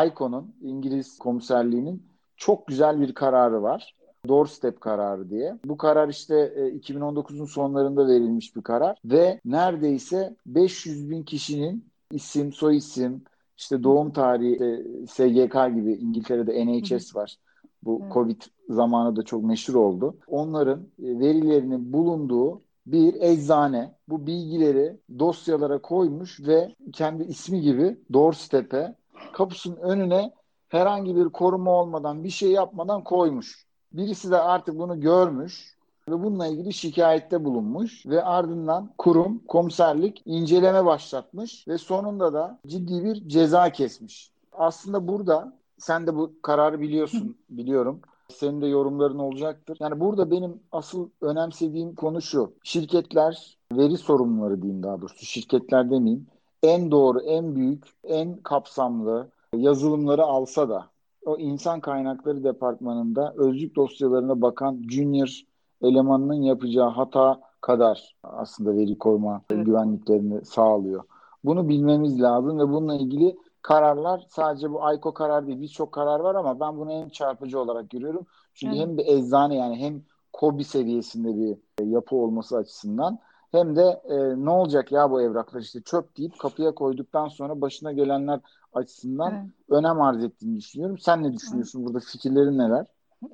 [0.08, 3.95] ICON'un İngiliz komiserliğinin çok güzel bir kararı var.
[4.28, 5.58] Doorstep kararı diye.
[5.65, 12.54] Bu karar işte e, 2019'un sonlarında verilmiş bir karar ve neredeyse 500 bin kişinin isim,
[12.54, 13.23] soy isim,
[13.58, 17.38] işte doğum tarihi, SGK gibi İngiltere'de NHS var.
[17.84, 18.13] Bu Evet.
[18.13, 20.17] Covid zamanı da çok meşhur oldu.
[20.28, 28.96] Onların e, verilerinin bulunduğu bir eczane bu bilgileri dosyalara koymuş ve kendi ismi gibi doorstep'e
[29.34, 30.32] kapısının önüne
[30.70, 33.65] herhangi bir koruma olmadan bir şey yapmadan koymuş.
[33.93, 35.77] Birisi de artık bunu görmüş
[36.10, 43.04] ve bununla ilgili şikayette bulunmuş ve ardından kurum, komiserlik inceleme başlatmış ve sonunda da ciddi
[43.04, 44.32] bir ceza kesmiş.
[44.54, 48.00] Aslında burada sen de bu kararı biliyorsun, biliyorum.
[48.30, 49.78] Senin de yorumların olacaktır.
[49.80, 52.54] Yani burada benim asıl önemsediğim konu şu.
[52.63, 56.28] Şirketler, veri sorumluları diyeyim daha doğrusu, şirketler demeyeyim.
[56.63, 60.88] En doğru, en büyük, en kapsamlı yazılımları alsa da
[61.26, 65.43] o insan kaynakları departmanında özlük dosyalarına bakan junior
[65.82, 69.66] elemanının yapacağı hata kadar aslında veri koruma Evet.
[69.66, 71.04] güvenliklerini sağlıyor.
[71.44, 76.36] Bunu bilmemiz lazım ve bununla ilgili kararlar sadece bu AYKO karar değil birçok karar var
[76.36, 78.26] ama ben bunu en çarpıcı olarak görüyorum.
[78.54, 78.88] Çünkü Evet.
[78.88, 80.02] hem bir eczane yani hem
[80.34, 83.20] KOBİ seviyesinde bir yapı olması açısından
[83.52, 87.92] hem de e, ne olacak ya bu evraklar işte çöp deyip kapıya koyduktan sonra başına
[87.92, 88.40] gelenler
[88.74, 89.46] açısından Evet.
[89.70, 90.98] önem arz ettiğini düşünüyorum.
[90.98, 91.86] Sen ne düşünüyorsun?
[91.86, 92.86] Burada fikirlerin neler?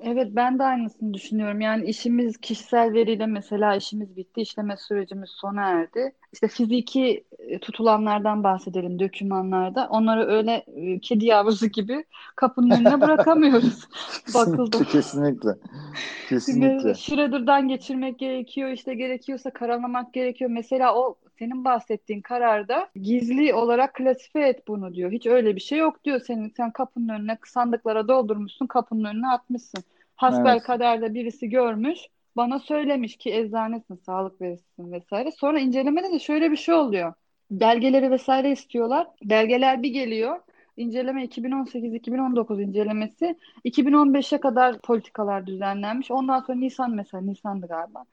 [0.02, 1.62] Evet ben de aynısını düşünüyorum.
[1.62, 6.14] Yani işimiz kişisel veriyle mesela işimiz bitti, işleme sürecimiz sona erdi.
[6.34, 9.88] İşte fiziki e, tutulanlardan bahsedelim dokümanlarda.
[9.90, 13.88] Onları öyle e, kedi yavrusu gibi kapının önüne bırakamıyoruz.
[14.34, 14.86] Bakıldı.
[14.92, 15.50] Kesinlikle.
[16.30, 16.94] Kesinlikle.
[16.94, 20.52] Shredder'dan geçirmek gerekiyor, işte gerekiyorsa karalamak gerekiyor.
[20.52, 25.12] Mesela o senin bahsettiğin kararda gizli olarak klasifiye et bunu diyor.
[25.12, 26.20] Hiç öyle bir şey yok diyor.
[26.20, 29.84] Senin sen kapının önüne sandıklara doldurmuşsun, kapının önüne atmışsın.
[30.16, 30.64] Hasbel evet.
[30.64, 32.00] kaderde birisi görmüş,
[32.36, 35.32] bana söylemiş ki eczanesin, sağlık vericisin vesaire.
[35.32, 37.14] Sonra incelemede de şöyle bir şey oluyor.
[37.52, 39.08] Belgeleri vesaire istiyorlar.
[39.24, 40.40] Belgeler bir geliyor.
[40.78, 43.36] İnceleme 2018-2019 incelemesi.
[43.66, 46.12] 2015'e kadar politikalar düzenlenmiş.
[46.12, 48.06] Ondan sonra Nisan mesela, Nisan'dı galiba.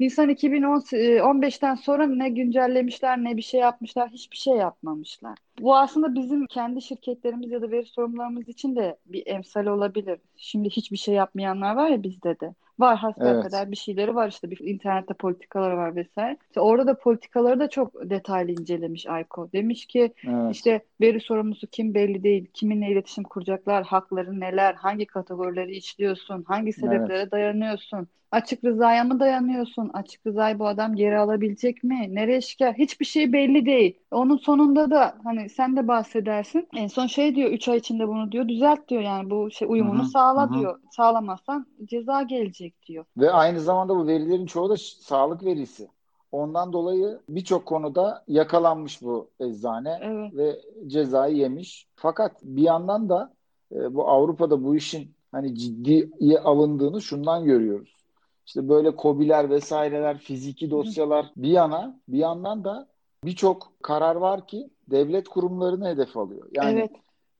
[0.00, 5.38] Nisan 2015'ten sonra ne güncellemişler ne bir şey yapmışlar, hiçbir şey yapmamışlar.
[5.60, 10.18] Bu aslında bizim kendi şirketlerimiz ya da veri sorumlularımız için de bir emsal olabilir.
[10.36, 12.54] Şimdi hiçbir şey yapmayanlar var ya bizde de.
[12.78, 13.44] Var hasbel evet.
[13.44, 16.36] kadar bir şeyleri var işte bir internette politikaları var vesaire.
[16.48, 19.52] İşte orada da politikaları da çok detaylı incelemiş Ayko.
[19.52, 20.54] Demiş ki evet.
[20.54, 26.72] işte veri sorumlusu kim belli değil, kiminle iletişim kuracaklar, hakları neler, hangi kategorileri işliyorsun, hangi
[26.72, 27.32] sebeplere evet.
[27.32, 33.06] dayanıyorsun, açık rızaya mı dayanıyorsun, açık rızayı bu adam geri alabilecek mi, nereye şikayet, hiçbir
[33.06, 33.98] şey belli değil.
[34.10, 36.68] Onun sonunda da hani sen de bahsedersin.
[36.76, 39.98] En son şey diyor 3 ay içinde bunu diyor düzelt diyor yani bu şey uyumunu
[39.98, 40.08] Hı-hı.
[40.08, 40.58] sağla Hı-hı.
[40.58, 40.80] diyor.
[40.90, 43.04] Sağlamazsan ceza gelecek diyor.
[43.16, 45.88] Ve aynı zamanda bu verilerin çoğu da sağlık verisi.
[46.32, 50.34] Ondan dolayı birçok konuda yakalanmış bu eczane evet.
[50.34, 51.86] ve cezayı yemiş.
[51.96, 53.32] Fakat bir yandan da
[53.72, 58.03] e, bu Avrupa'da bu işin hani ciddiye alındığını şundan görüyoruz.
[58.46, 62.88] İşte böyle kobiler vesaireler, fiziki dosyalar bir yana bir yandan da
[63.24, 66.48] birçok karar var ki devlet kurumlarını hedef alıyor.
[66.52, 66.90] Yani evet.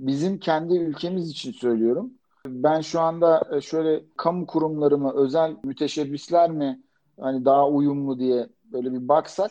[0.00, 2.12] bizim kendi ülkemiz için söylüyorum.
[2.46, 6.82] Ben şu anda e, şöyle kamu kurumları mı, özel müteşebbisler mi
[7.20, 9.50] hani daha uyumlu diye böyle bir baksak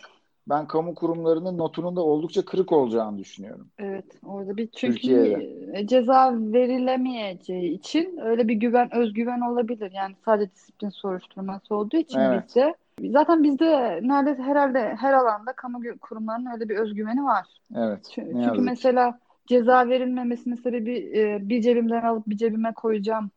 [0.50, 3.68] ben kamu kurumlarının notunun da oldukça kırık olacağını düşünüyorum.
[3.78, 5.88] Evet orada bir çünkü Türkiye'de.
[5.88, 9.92] ceza verilemeyeceği için öyle bir güven özgüven olabilir.
[9.92, 12.44] Yani sadece disiplin soruşturması olduğu için evet.
[12.48, 17.48] bizde Zaten bizde neredeyse herhalde her alanda kamu kurumlarının öyle bir özgüveni var.
[17.76, 18.10] Evet.
[18.16, 23.32] Çünkü, çünkü mesela ceza verilmemesinin sebebi e, bir cebimden alıp bir cebime koyacağım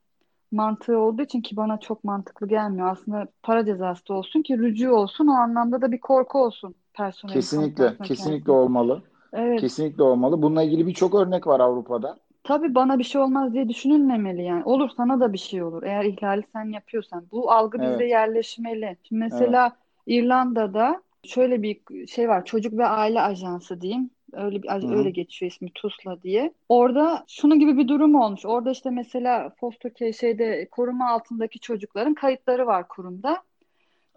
[0.53, 2.90] mantığı olduğu için ki bana çok mantıklı gelmiyor.
[2.90, 7.35] Aslında para cezası da olsun ki rücu olsun o anlamda da bir korku olsun personel.
[7.35, 8.50] Kesinlikle, kesinlikle kendisi.
[8.50, 9.02] olmalı.
[9.32, 9.61] Evet.
[9.61, 10.42] Kesinlikle olmalı.
[10.42, 12.18] Bununla ilgili birçok örnek var Avrupa'da.
[12.44, 14.64] Tabii bana bir şey olmaz diye düşünülmemeli yani.
[14.64, 15.82] Olur sana da bir şey olur.
[15.82, 17.26] Eğer ihlali sen yapıyorsan.
[17.32, 17.90] Bu algı evet.
[17.90, 18.96] bizde yerleşmeli.
[19.02, 19.76] Şimdi mesela evet.
[20.06, 22.44] İrlanda'da şöyle bir şey var.
[22.44, 24.11] Çocuk ve Aile Ajansı diyeyim.
[24.32, 24.98] Öyle bir Hı-hı.
[24.98, 26.52] öyle geçiyor ismi TUSLA diye.
[26.68, 28.46] Orada şunun gibi bir durum olmuş.
[28.46, 33.42] Orada işte mesela foster care şeyde koruma altındaki çocukların kayıtları var kurumda.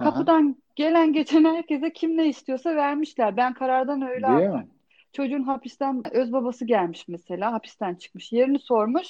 [0.03, 3.37] Kapıdan gelen geçen herkese kim ne istiyorsa vermişler.
[3.37, 4.59] Ben karardan öyle Değil aldım.
[4.59, 4.67] Mi?
[5.13, 7.53] Çocuğun hapisten öz babası gelmiş mesela.
[7.53, 8.31] Hapisten çıkmış.
[8.31, 9.07] Yerini sormuş.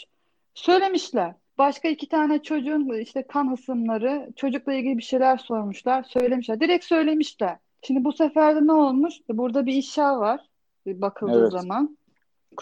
[0.54, 1.34] Söylemişler.
[1.58, 6.04] Başka iki tane çocuğun işte kan hısımları, çocukla ilgili bir şeyler sormuşlar.
[6.04, 6.60] Söylemişler.
[6.60, 7.58] Direkt söylemişler.
[7.82, 9.13] Şimdi bu sefer de ne olmuş?
[9.30, 10.49] Burada bir işa var
[10.86, 11.52] bakıldığı evet.
[11.52, 11.97] zaman.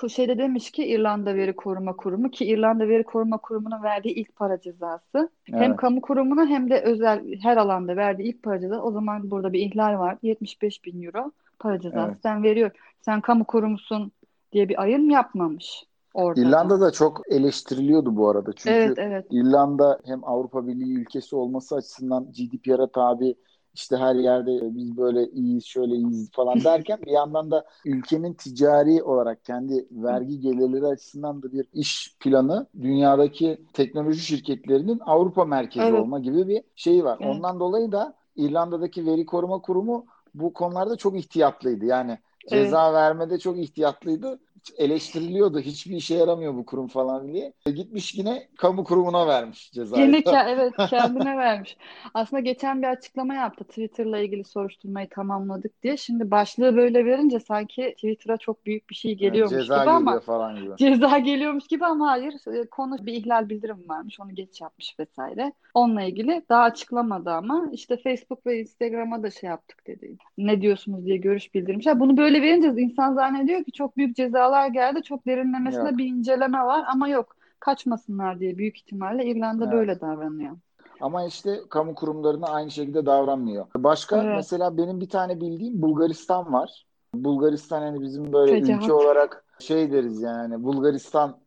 [0.09, 4.61] Şeyde demiş ki İrlanda Veri Koruma Kurumu ki İrlanda Veri Koruma Kurumu'nun verdiği ilk para
[4.61, 5.29] cezası.
[5.49, 5.61] Evet.
[5.61, 8.81] Hem kamu kurumuna hem de özel her alanda verdiği ilk para cezası.
[8.81, 10.17] O zaman burada bir ihlal var.
[10.21, 12.21] 75 bin euro para cezası evet.
[12.23, 12.71] sen veriyor.
[13.01, 14.11] Sen kamu kurumusun
[14.51, 15.83] diye bir ayrım yapmamış.
[16.13, 16.41] Orada.
[16.41, 18.53] İrlanda da çok eleştiriliyordu bu arada.
[18.53, 19.25] Çünkü evet, evet.
[19.31, 23.35] İrlanda hem Avrupa Birliği ülkesi olması açısından GDPR'a tabi
[23.77, 29.03] işte her yerde biz böyle iyiyiz şöyle iyiyiz falan derken bir yandan da ülkenin ticari
[29.03, 35.99] olarak kendi vergi gelirleri açısından da bir iş planı dünyadaki teknoloji şirketlerinin Avrupa merkezi evet.
[35.99, 37.17] olma gibi bir şey var.
[37.21, 37.35] Evet.
[37.35, 41.85] Ondan dolayı da İrlanda'daki veri koruma kurumu bu konularda çok ihtiyatlıydı.
[41.85, 42.17] Yani
[42.49, 42.95] ceza evet.
[42.95, 44.39] vermede çok ihtiyatlıydı
[44.77, 45.59] eleştiriliyordu.
[45.59, 47.53] Hiçbir işe yaramıyor bu kurum falan diye.
[47.65, 50.05] E, gitmiş yine kamu kurumuna vermiş cezayı.
[50.05, 51.77] Yine evet kendine vermiş.
[52.13, 53.63] Aslında geçen bir açıklama yaptı.
[53.63, 55.97] Twitter'la ilgili soruşturmayı tamamladık diye.
[55.97, 60.19] Şimdi başlığı böyle verince sanki Twitter'a çok büyük bir şey geliyormuş yani ceza gibi ama
[60.19, 60.75] falan gibi.
[60.77, 64.19] ceza geliyormuş gibi ama hayır e, konu bir ihlal bildirim varmış.
[64.19, 65.53] Onu geç yapmış vesaire.
[65.73, 70.17] Onunla ilgili daha açıklamadı ama işte Facebook ve Instagram'a da şey yaptık dedi.
[70.37, 71.99] Ne diyorsunuz diye görüş bildirmişler.
[71.99, 75.03] Bunu böyle verince insan zannediyor ki çok büyük cezalar haberler geldi.
[75.03, 75.97] Çok derinlemesine yok.
[75.97, 77.35] bir inceleme var ama yok.
[77.59, 79.73] Kaçmasınlar diye büyük ihtimalle İrlanda evet.
[79.73, 80.57] böyle davranıyor.
[81.01, 83.65] Ama işte kamu kurumlarına aynı şekilde davranmıyor.
[83.77, 84.35] Başka evet.
[84.35, 86.85] mesela benim bir tane bildiğim Bulgaristan var.
[87.13, 88.83] Bulgaristan hani bizim böyle Fecahat.
[88.83, 91.37] ülke olarak şey deriz yani Bulgaristan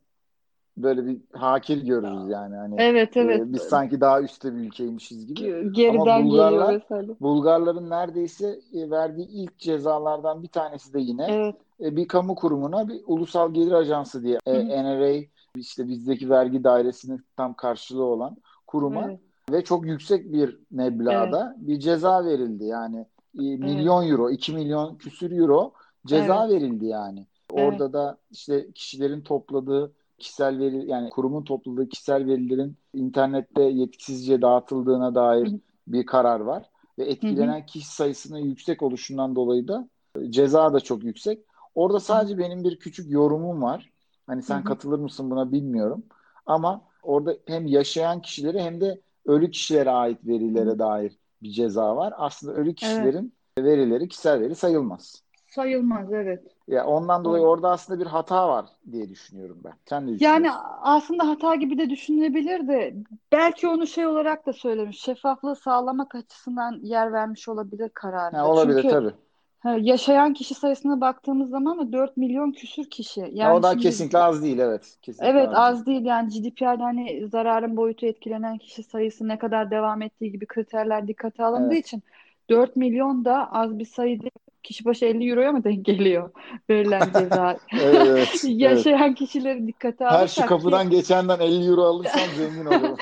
[0.77, 2.57] böyle bir hakir görürüz yani.
[2.57, 3.43] Hani Evet e, evet.
[3.45, 5.41] biz sanki daha üstte bir ülkeymişiz gibi.
[5.41, 6.83] Ge- Ama Geriden geliyor Bulgarlar.
[7.21, 11.57] Bulgarların neredeyse e, verdiği ilk cezalardan bir tanesi de yine Evet.
[11.83, 14.57] E, bir kamu kurumuna bir ulusal gelir ajansı diye Hı hı.
[14.57, 15.25] e, NRA
[15.57, 19.21] işte bizdeki vergi dairesinin tam karşılığı olan kuruma Evet.
[19.51, 20.59] ve çok yüksek bir Evet.
[20.71, 22.65] meblağda bir ceza verildi.
[22.65, 22.99] Yani
[23.41, 23.59] e, Evet.
[23.59, 25.73] milyon euro, 2 milyon küsür euro
[26.07, 26.55] ceza Evet.
[26.55, 27.19] verildi yani.
[27.19, 27.63] Evet.
[27.63, 35.15] Orada da işte kişilerin topladığı kişisel veri yani kurumun topladığı kişisel verilerin internette yetkisizce dağıtıldığına
[35.15, 35.53] dair
[35.89, 39.89] bir karar var ve etkilenen kişi sayısının yüksek oluşundan dolayı da
[40.21, 41.39] e, ceza da çok yüksek.
[41.81, 43.91] Orada sadece benim bir küçük yorumum var.
[44.27, 44.65] Hani sen hı.
[44.65, 46.05] katılır mısın buna bilmiyorum.
[46.47, 52.15] Ama orada hem yaşayan kişilere hem de ölü kişilere ait verilere dair bir ceza var.
[52.17, 52.77] Aslında ölü Evet.
[52.77, 55.23] kişilerin verileri kişisel veri sayılmaz.
[55.47, 56.43] Sayılmaz evet.
[56.69, 59.73] Ya ondan dolayı orada aslında bir hata var diye düşünüyorum ben.
[59.89, 62.95] Sen ne Yani aslında hata gibi de düşünülebilir de
[63.33, 65.01] belki onu şey olarak da söylemiş.
[65.01, 68.49] Şeffaflığı sağlamak açısından yer vermiş olabilir Ha, kararında.
[68.49, 69.15] olabilir Çünkü tabii.
[69.61, 73.21] Ha, yaşayan kişi sayısına baktığımız zaman da 4 milyon küsür kişi.
[73.41, 74.99] Ha, o Yani da şimdi kesinlikle az değil evet.
[75.03, 75.79] Kesinlikle evet az değil.
[75.79, 80.47] az değil yani GDPR'da hani zararın boyutu etkilenen kişi sayısı ne kadar devam ettiği gibi
[80.47, 81.75] kriterler dikkate alındığı Evet.
[81.75, 82.03] için
[82.51, 84.31] 4 milyon da az bir sayı değil.
[84.63, 86.31] Kişi başı 50 euroya mı denk geliyor
[86.71, 87.59] verilen ceza?
[87.73, 88.29] Evet evet.
[88.45, 88.45] evet.
[88.45, 92.97] Yaşayan kişileri dikkate Her şu alırsak ki kapıdan geçenden 50 euro alırsam zengin olurum.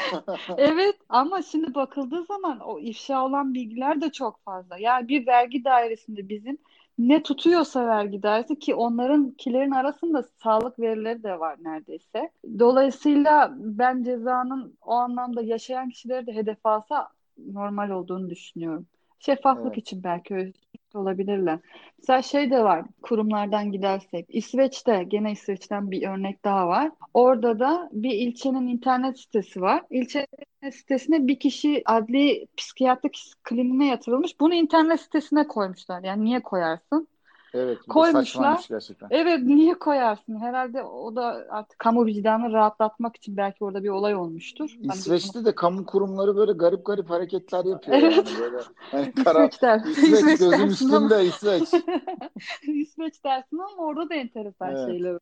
[0.59, 4.79] Evet ama şimdi bakıldığı zaman o ifşa olan bilgiler de çok fazla.
[4.79, 6.59] Yani bir vergi dairesinde bizim
[6.99, 12.31] ne tutuyorsa vergi dairesi ki onlarınkilerin arasında sağlık verileri de var neredeyse.
[12.59, 17.09] Dolayısıyla ben cezanın o anlamda yaşayan kişileri de hedef alsa
[17.53, 18.87] normal olduğunu düşünüyorum.
[19.19, 19.79] Şeffaflık Evet.
[19.79, 20.53] için belki öyle
[20.97, 21.59] olabilirler.
[21.99, 24.27] Mesela şey de var kurumlardan gidersek.
[24.29, 26.91] İsveç'te gene İsveç'ten bir örnek daha var.
[27.15, 29.83] Orada da bir ilçenin internet sitesi var.
[29.91, 30.27] İlçe
[30.73, 34.41] sitesine bir kişi adli psikiyatrik kliniğine yatırılmış.
[34.41, 36.03] Bunu internet sitesine koymuşlar.
[36.05, 37.09] Yani niye koyarsın?
[37.55, 38.67] Evet, Koymuşlar.
[38.69, 39.09] gerçekten.
[39.11, 40.41] Evet niye koyarsın?
[40.41, 44.71] Herhalde o da artık kamu vicdanını rahatlatmak için belki orada bir olay olmuştur.
[44.89, 48.13] Hani İsveç'te de kamu kurumları böyle garip garip hareketler yapıyor Evet.
[48.27, 48.57] yani böyle.
[48.91, 49.87] Hani kara İsveç.
[49.87, 51.69] İsveç İsveç gözüm dersin ama üstünde İsveç.
[52.63, 54.91] İsveç dersin ama orada da enteresan Evet.
[54.91, 55.21] şeyler var.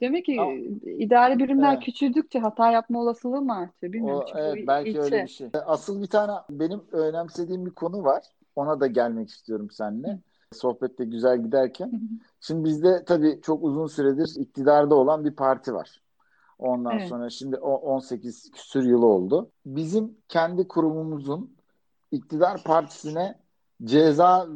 [0.00, 0.52] Demek ki Ama
[0.98, 1.84] idari birimler evet.
[1.84, 3.92] küçüldükçe hata yapma olasılığı mı artıyor?
[3.92, 5.22] Bilmiyorum O çünkü evet belki öyle ilçe.
[5.22, 5.50] bir şey.
[5.66, 8.22] Asıl bir tane benim önemsediğim bir konu var.
[8.56, 10.18] Ona da gelmek istiyorum Hı.
[10.52, 10.72] Seninle.
[10.74, 11.94] Sohbette güzel giderken.
[12.40, 16.02] Şimdi bizde tabii çok uzun süredir iktidarda olan bir parti var.
[16.58, 17.08] Ondan Evet.
[17.08, 19.50] sonra şimdi o 18 küsür yıl oldu.
[19.66, 21.56] Bizim kendi kurumumuzun
[22.12, 23.38] iktidar partisine
[23.84, 24.48] ceza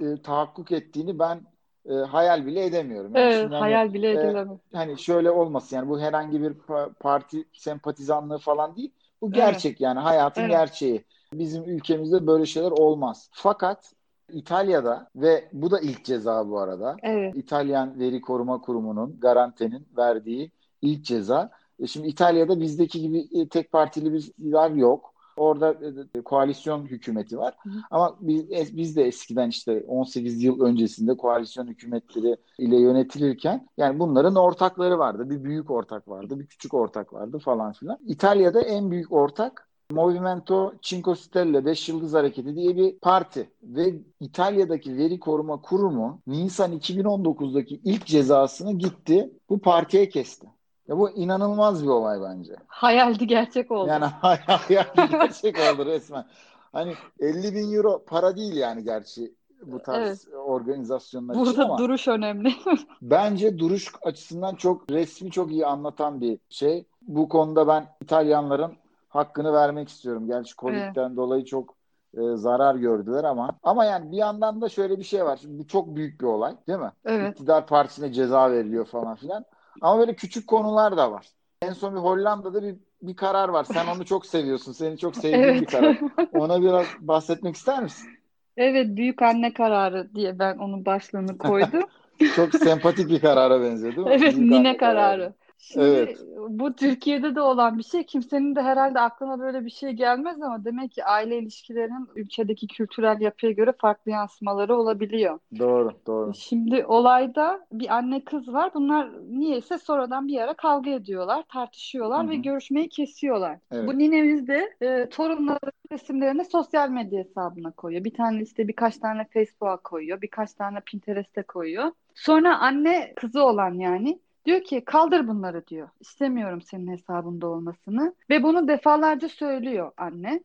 [0.00, 1.46] e, tahakkuk ettiğini ben
[1.86, 3.14] e, hayal bile edemiyorum.
[3.14, 4.58] Yani Evet, hani hayal bile e, edilemez.
[4.72, 8.94] hani şöyle olmasın yani bu herhangi bir pa- parti sempatizanlığı falan değil.
[9.20, 11.04] Bu Evet, gerçek yani hayatın evet, gerçeği.
[11.32, 13.28] Bizim ülkemizde böyle şeyler olmaz.
[13.32, 13.92] Fakat
[14.32, 16.96] İtalya'da ve bu da ilk ceza bu arada.
[17.02, 21.50] evet, İtalyan Veri Koruma Kurumu'nun Garante'nin verdiği ilk ceza.
[21.80, 25.14] E şimdi İtalya'da bizdeki gibi e, tek partili bir iktidar yok.
[25.36, 25.76] Orada
[26.14, 27.54] e, koalisyon hükümeti var.
[27.62, 27.70] Hı.
[27.90, 34.34] Ama biz, biz de eskiden işte 18 yıl öncesinde koalisyon hükümetleri ile yönetilirken yani bunların
[34.34, 35.30] ortakları vardı.
[35.30, 37.98] Bir büyük ortak vardı, bir küçük ortak vardı falan filan.
[38.06, 44.96] İtalya'da en büyük ortak Movimento Cinque Stelle 5 Yıldız Hareketi diye bir parti ve İtalya'daki
[44.96, 50.46] veri koruma kurumu Nisan 2019'daki ilk cezasını gitti bu partiye kesti.
[50.88, 52.52] Ya bu inanılmaz bir olay bence.
[52.66, 53.88] hayaldi gerçek oldu.
[53.88, 56.24] Yani hayal gerçek oldu resmen.
[56.72, 59.34] Hani 50 bin euro para değil yani gerçi
[59.66, 62.52] bu Evet, tarz organizasyonlar için burada ama duruş önemli.
[63.02, 66.84] bence duruş açısından çok resmi çok iyi anlatan bir şey.
[67.02, 68.72] Bu konuda ben İtalyanların
[69.10, 70.26] hakkını vermek istiyorum.
[70.26, 71.76] Gerçi Evet, Covid'den dolayı çok
[72.14, 75.36] e, zarar gördüler ama ama yani bir yandan da şöyle bir şey var.
[75.36, 76.92] Şimdi bu çok büyük bir olay, değil mi?
[77.04, 79.44] evet, İktidar partisine ceza veriliyor falan filan.
[79.80, 81.28] Ama böyle küçük konular da var.
[81.62, 83.64] En son bir Hollanda'da bir bir karar var.
[83.64, 84.72] Sen onu çok seviyorsun.
[84.72, 85.68] Senin çok sevdiğin bir evet.
[85.68, 85.96] karar.
[86.32, 88.10] Ona biraz bahsetmek ister misin?
[88.56, 91.84] Evet, büyük anne kararı diye ben onun başlığını koydum.
[92.30, 94.12] Çok sempatik bir karara benziyor, değil mi?
[94.12, 94.76] Evet, Büyük nine kararı.
[94.76, 95.34] kararı.
[95.60, 96.18] Şimdi Evet.
[96.48, 98.04] bu Türkiye'de de olan bir şey.
[98.04, 103.20] Kimsenin de herhalde aklına böyle bir şey gelmez ama demek ki aile ilişkilerinin ülkedeki kültürel
[103.20, 105.38] yapıya göre farklı yansımaları olabiliyor.
[105.58, 106.34] Doğru, doğru.
[106.34, 108.70] Şimdi olayda bir anne kız var.
[108.74, 112.42] Bunlar niyeyse sonradan bir ara kavga ediyorlar, tartışıyorlar ve hı.
[112.42, 113.58] görüşmeyi kesiyorlar.
[113.72, 113.88] Evet.
[113.88, 118.04] Bu ninemiz de e, torunların resimlerini sosyal medya hesabına koyuyor.
[118.04, 121.92] Bir tane işte birkaç tane Facebook'a koyuyor, birkaç tane Pinterest'e koyuyor.
[122.14, 125.88] Sonra anne kızı olan yani Diyor ki kaldır bunları diyor.
[126.00, 128.14] İstemiyorum senin hesabında olmasını.
[128.30, 130.40] Ve bunu defalarca söylüyor anne.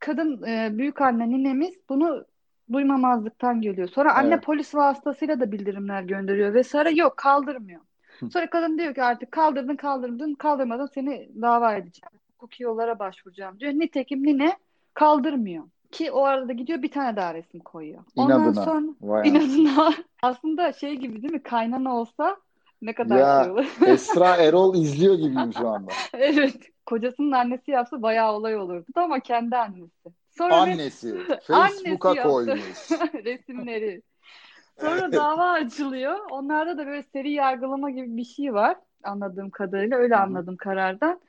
[0.00, 2.24] Kadın e, büyük anne ninemiz bunu
[2.72, 3.88] duymamazlıktan geliyor.
[3.88, 4.44] Sonra anne Evet.
[4.44, 6.90] polis vasıtasıyla da bildirimler gönderiyor vesaire.
[6.90, 7.80] Yok kaldırmıyor.
[8.32, 12.10] Sonra kadın diyor ki artık kaldırdın kaldırdın kaldırmadın seni dava edeceğim.
[12.32, 13.72] Hukuki yollara başvuracağım diyor.
[13.72, 14.56] Nitekim nine
[14.94, 15.64] kaldırmıyor.
[15.90, 18.04] Ki o arada gidiyor bir tane daha resim koyuyor.
[18.16, 18.64] Ondan İnadına.
[18.64, 19.90] sonra Vay inadına
[20.22, 21.42] aslında şey gibi değil mi?
[21.42, 22.36] Kaynana olsa
[22.82, 23.52] ne kadar Ya.
[23.52, 23.66] olur.
[23.86, 25.90] Esra Erol izliyor gibiyim şu anda.
[26.12, 26.56] Evet.
[26.86, 30.10] Kocasının annesi yapsa bayağı olay olurdu ama kendi annesi.
[30.30, 32.90] Sonra Annesi Facebook'a Annesi koymuş.
[33.24, 34.02] resimleri.
[34.80, 36.18] Sonra dava açılıyor.
[36.30, 38.76] Onlarda da böyle seri yargılama gibi bir şey var.
[39.04, 41.20] Anladığım kadarıyla öyle anladım karardan.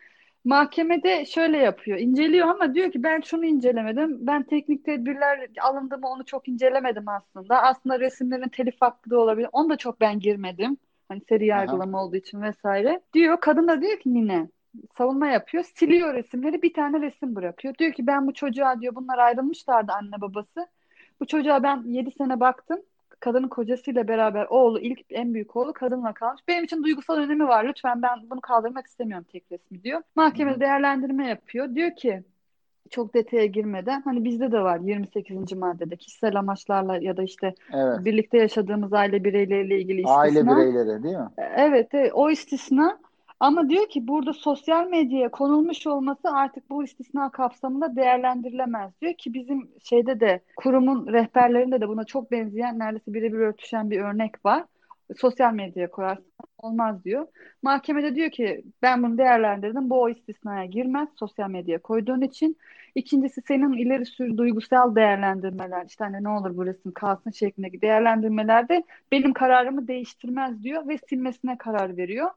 [0.45, 1.97] Mahkemede şöyle yapıyor.
[1.99, 4.28] inceliyor ama diyor ki ben şunu incelemedim.
[4.28, 7.64] Ben teknik tedbirler alındı mı onu çok incelemedim aslında.
[7.64, 9.49] Aslında resimlerin telif hakkı da olabilir.
[9.52, 10.78] Onu da çok ben girmedim.
[11.12, 13.01] Hani seri yargılama olduğu için vesaire.
[13.14, 14.47] Diyor kadın da diyor ki Nine
[14.97, 15.64] savunma yapıyor.
[15.64, 17.76] Siliyor resimleri bir tane resim bırakıyor.
[17.76, 20.68] Diyor ki ben bu çocuğa diyor bunlar ayrılmışlardı anne babası.
[21.20, 22.80] Bu çocuğa ben 7 sene baktım.
[23.20, 26.41] Kadının kocasıyla beraber oğlu ilk en büyük oğlu kadınla kalmış.
[26.47, 27.66] Benim için duygusal önemi var.
[27.66, 30.01] Lütfen ben bunu kaldırmak istemiyorum tek resmi diyor.
[30.16, 30.59] Mahkeme Hı hı.
[30.59, 31.76] değerlendirme yapıyor.
[31.76, 32.24] Diyor ki
[32.90, 35.56] çok detaya girmeden hani bizde de var 28.
[35.56, 38.00] maddede kişisel amaçlarla ya da işte Evet.
[38.06, 40.58] birlikte yaşadığımız aile bireyleriyle ilgili Aile istisna.
[40.58, 41.30] bireyleri değil mi?
[41.38, 43.00] Evet, evet, o istisna
[43.40, 49.34] ama diyor ki burada sosyal medyaya konulmuş olması artık bu istisna kapsamında değerlendirilemez diyor ki
[49.34, 54.66] bizim şeyde de kurumun rehberlerinde de buna çok benzeyen neredeyse birebir örtüşen bir örnek var.
[55.18, 56.26] Sosyal medyaya koyarsan
[56.57, 57.28] olmaz diyor.
[57.62, 62.57] Mahkemede diyor ki ben bunu değerlendirdim bu o istisnaya girmez sosyal medyaya koyduğun için.
[62.95, 68.84] İkincisi senin ileri sürü duygusal değerlendirmeler işte hani ne olur bu resim kalsın şeklindeki değerlendirmelerde
[69.12, 72.30] benim kararımı değiştirmez diyor ve silmesine karar veriyor.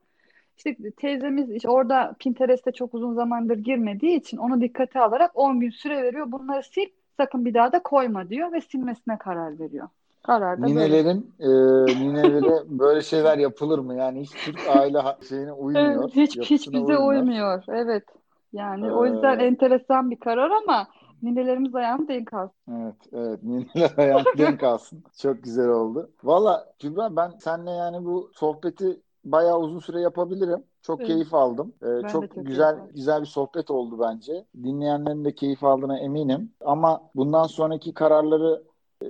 [0.56, 5.70] İşte teyzemiz işte orada Pinterest'te çok uzun zamandır girmediği için onu dikkate alarak 10 gün
[5.70, 6.32] süre veriyor.
[6.32, 9.88] Bunları sil, sakın bir daha da koyma diyor ve silmesine karar veriyor.
[10.24, 11.02] Karar da böyle.
[11.02, 11.48] Ninelerin e,
[11.98, 13.94] ninelere böyle şeyler yapılır mı?
[13.94, 14.98] Yani hiç Türk aile
[15.28, 16.10] şeyine uymuyor.
[16.10, 16.98] Evet, hiç hiç bize uymuyor.
[16.98, 17.64] uymuyor.
[17.68, 18.04] Evet.
[18.52, 20.88] Yani o yüzden Ee, enteresan bir karar ama
[21.22, 22.54] ninelerimiz ayağını denk alsın.
[22.72, 23.42] Evet, evet.
[23.42, 25.04] Nineler ayağın denk alsın.
[25.18, 26.12] Çok güzel oldu.
[26.22, 30.64] Valla Kübra ben seninle yani bu sohbeti bayağı uzun süre yapabilirim.
[30.82, 31.06] Çok Evet.
[31.06, 31.74] keyif aldım.
[31.82, 32.92] Ee, Ben çok çok güzel aldım.
[32.94, 34.46] güzel bir sohbet oldu bence.
[34.62, 36.52] Dinleyenlerin de keyif aldığına eminim.
[36.60, 38.62] Ama bundan sonraki kararları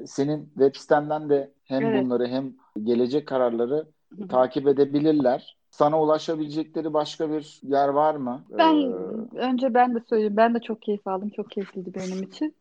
[0.07, 2.05] senin web sitenden de hem Evet.
[2.05, 3.86] bunları hem gelecek kararları
[4.18, 4.28] Hı hı.
[4.28, 5.57] takip edebilirler.
[5.70, 8.45] Sana ulaşabilecekleri başka bir yer var mı?
[8.59, 10.36] Ben Ee, önce ben de söyleyeyim.
[10.36, 11.30] Ben de çok keyif aldım.
[11.36, 12.55] Çok keyifliydi benim için.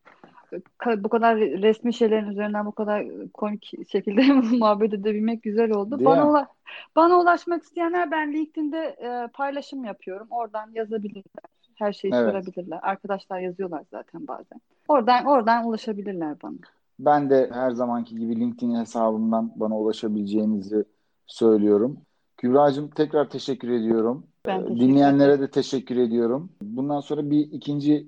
[0.98, 4.22] Bu kadar resmi şeylerin üzerinden bu kadar komik şekilde
[4.58, 6.00] muhabbet edebilmek güzel oldu.
[6.00, 6.48] değil Bana ula
[6.96, 10.28] bana ulaşmak isteyenler ben LinkedIn'de e, paylaşım yapıyorum.
[10.32, 11.24] Oradan yazabilirler.
[11.76, 12.34] Her şeyi Evet.
[12.34, 12.80] sorabilirler.
[12.82, 14.62] Arkadaşlar yazıyorlar zaten bazen.
[14.88, 16.54] Oradan oradan ulaşabilirler bana.
[17.06, 20.86] Ben de her zamanki gibi LinkedIn hesabımdan bana ulaşabileceğinizi
[21.28, 21.98] söylüyorum.
[22.38, 24.28] Kübra'cığım tekrar teşekkür ediyorum.
[24.46, 26.50] Ben Ee, teşekkür Dinleyenlere de teşekkür ediyorum.
[26.62, 28.08] Bundan sonra bir ikinci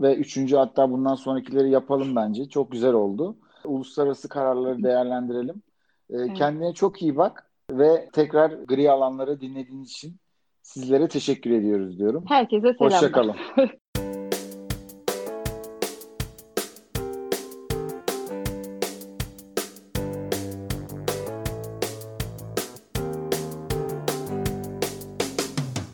[0.00, 2.48] ve üçüncü hatta bundan sonrakileri yapalım bence.
[2.48, 3.36] Çok güzel oldu.
[3.64, 5.62] Uluslararası kararları değerlendirelim.
[6.10, 6.34] Ee, Evet.
[6.34, 10.16] Kendine çok iyi bak ve tekrar gri alanları dinlediğiniz için
[10.62, 12.24] sizlere teşekkür ediyoruz diyorum.
[12.28, 13.36] Herkese Hoşça selamlar.
[13.56, 13.70] kalın.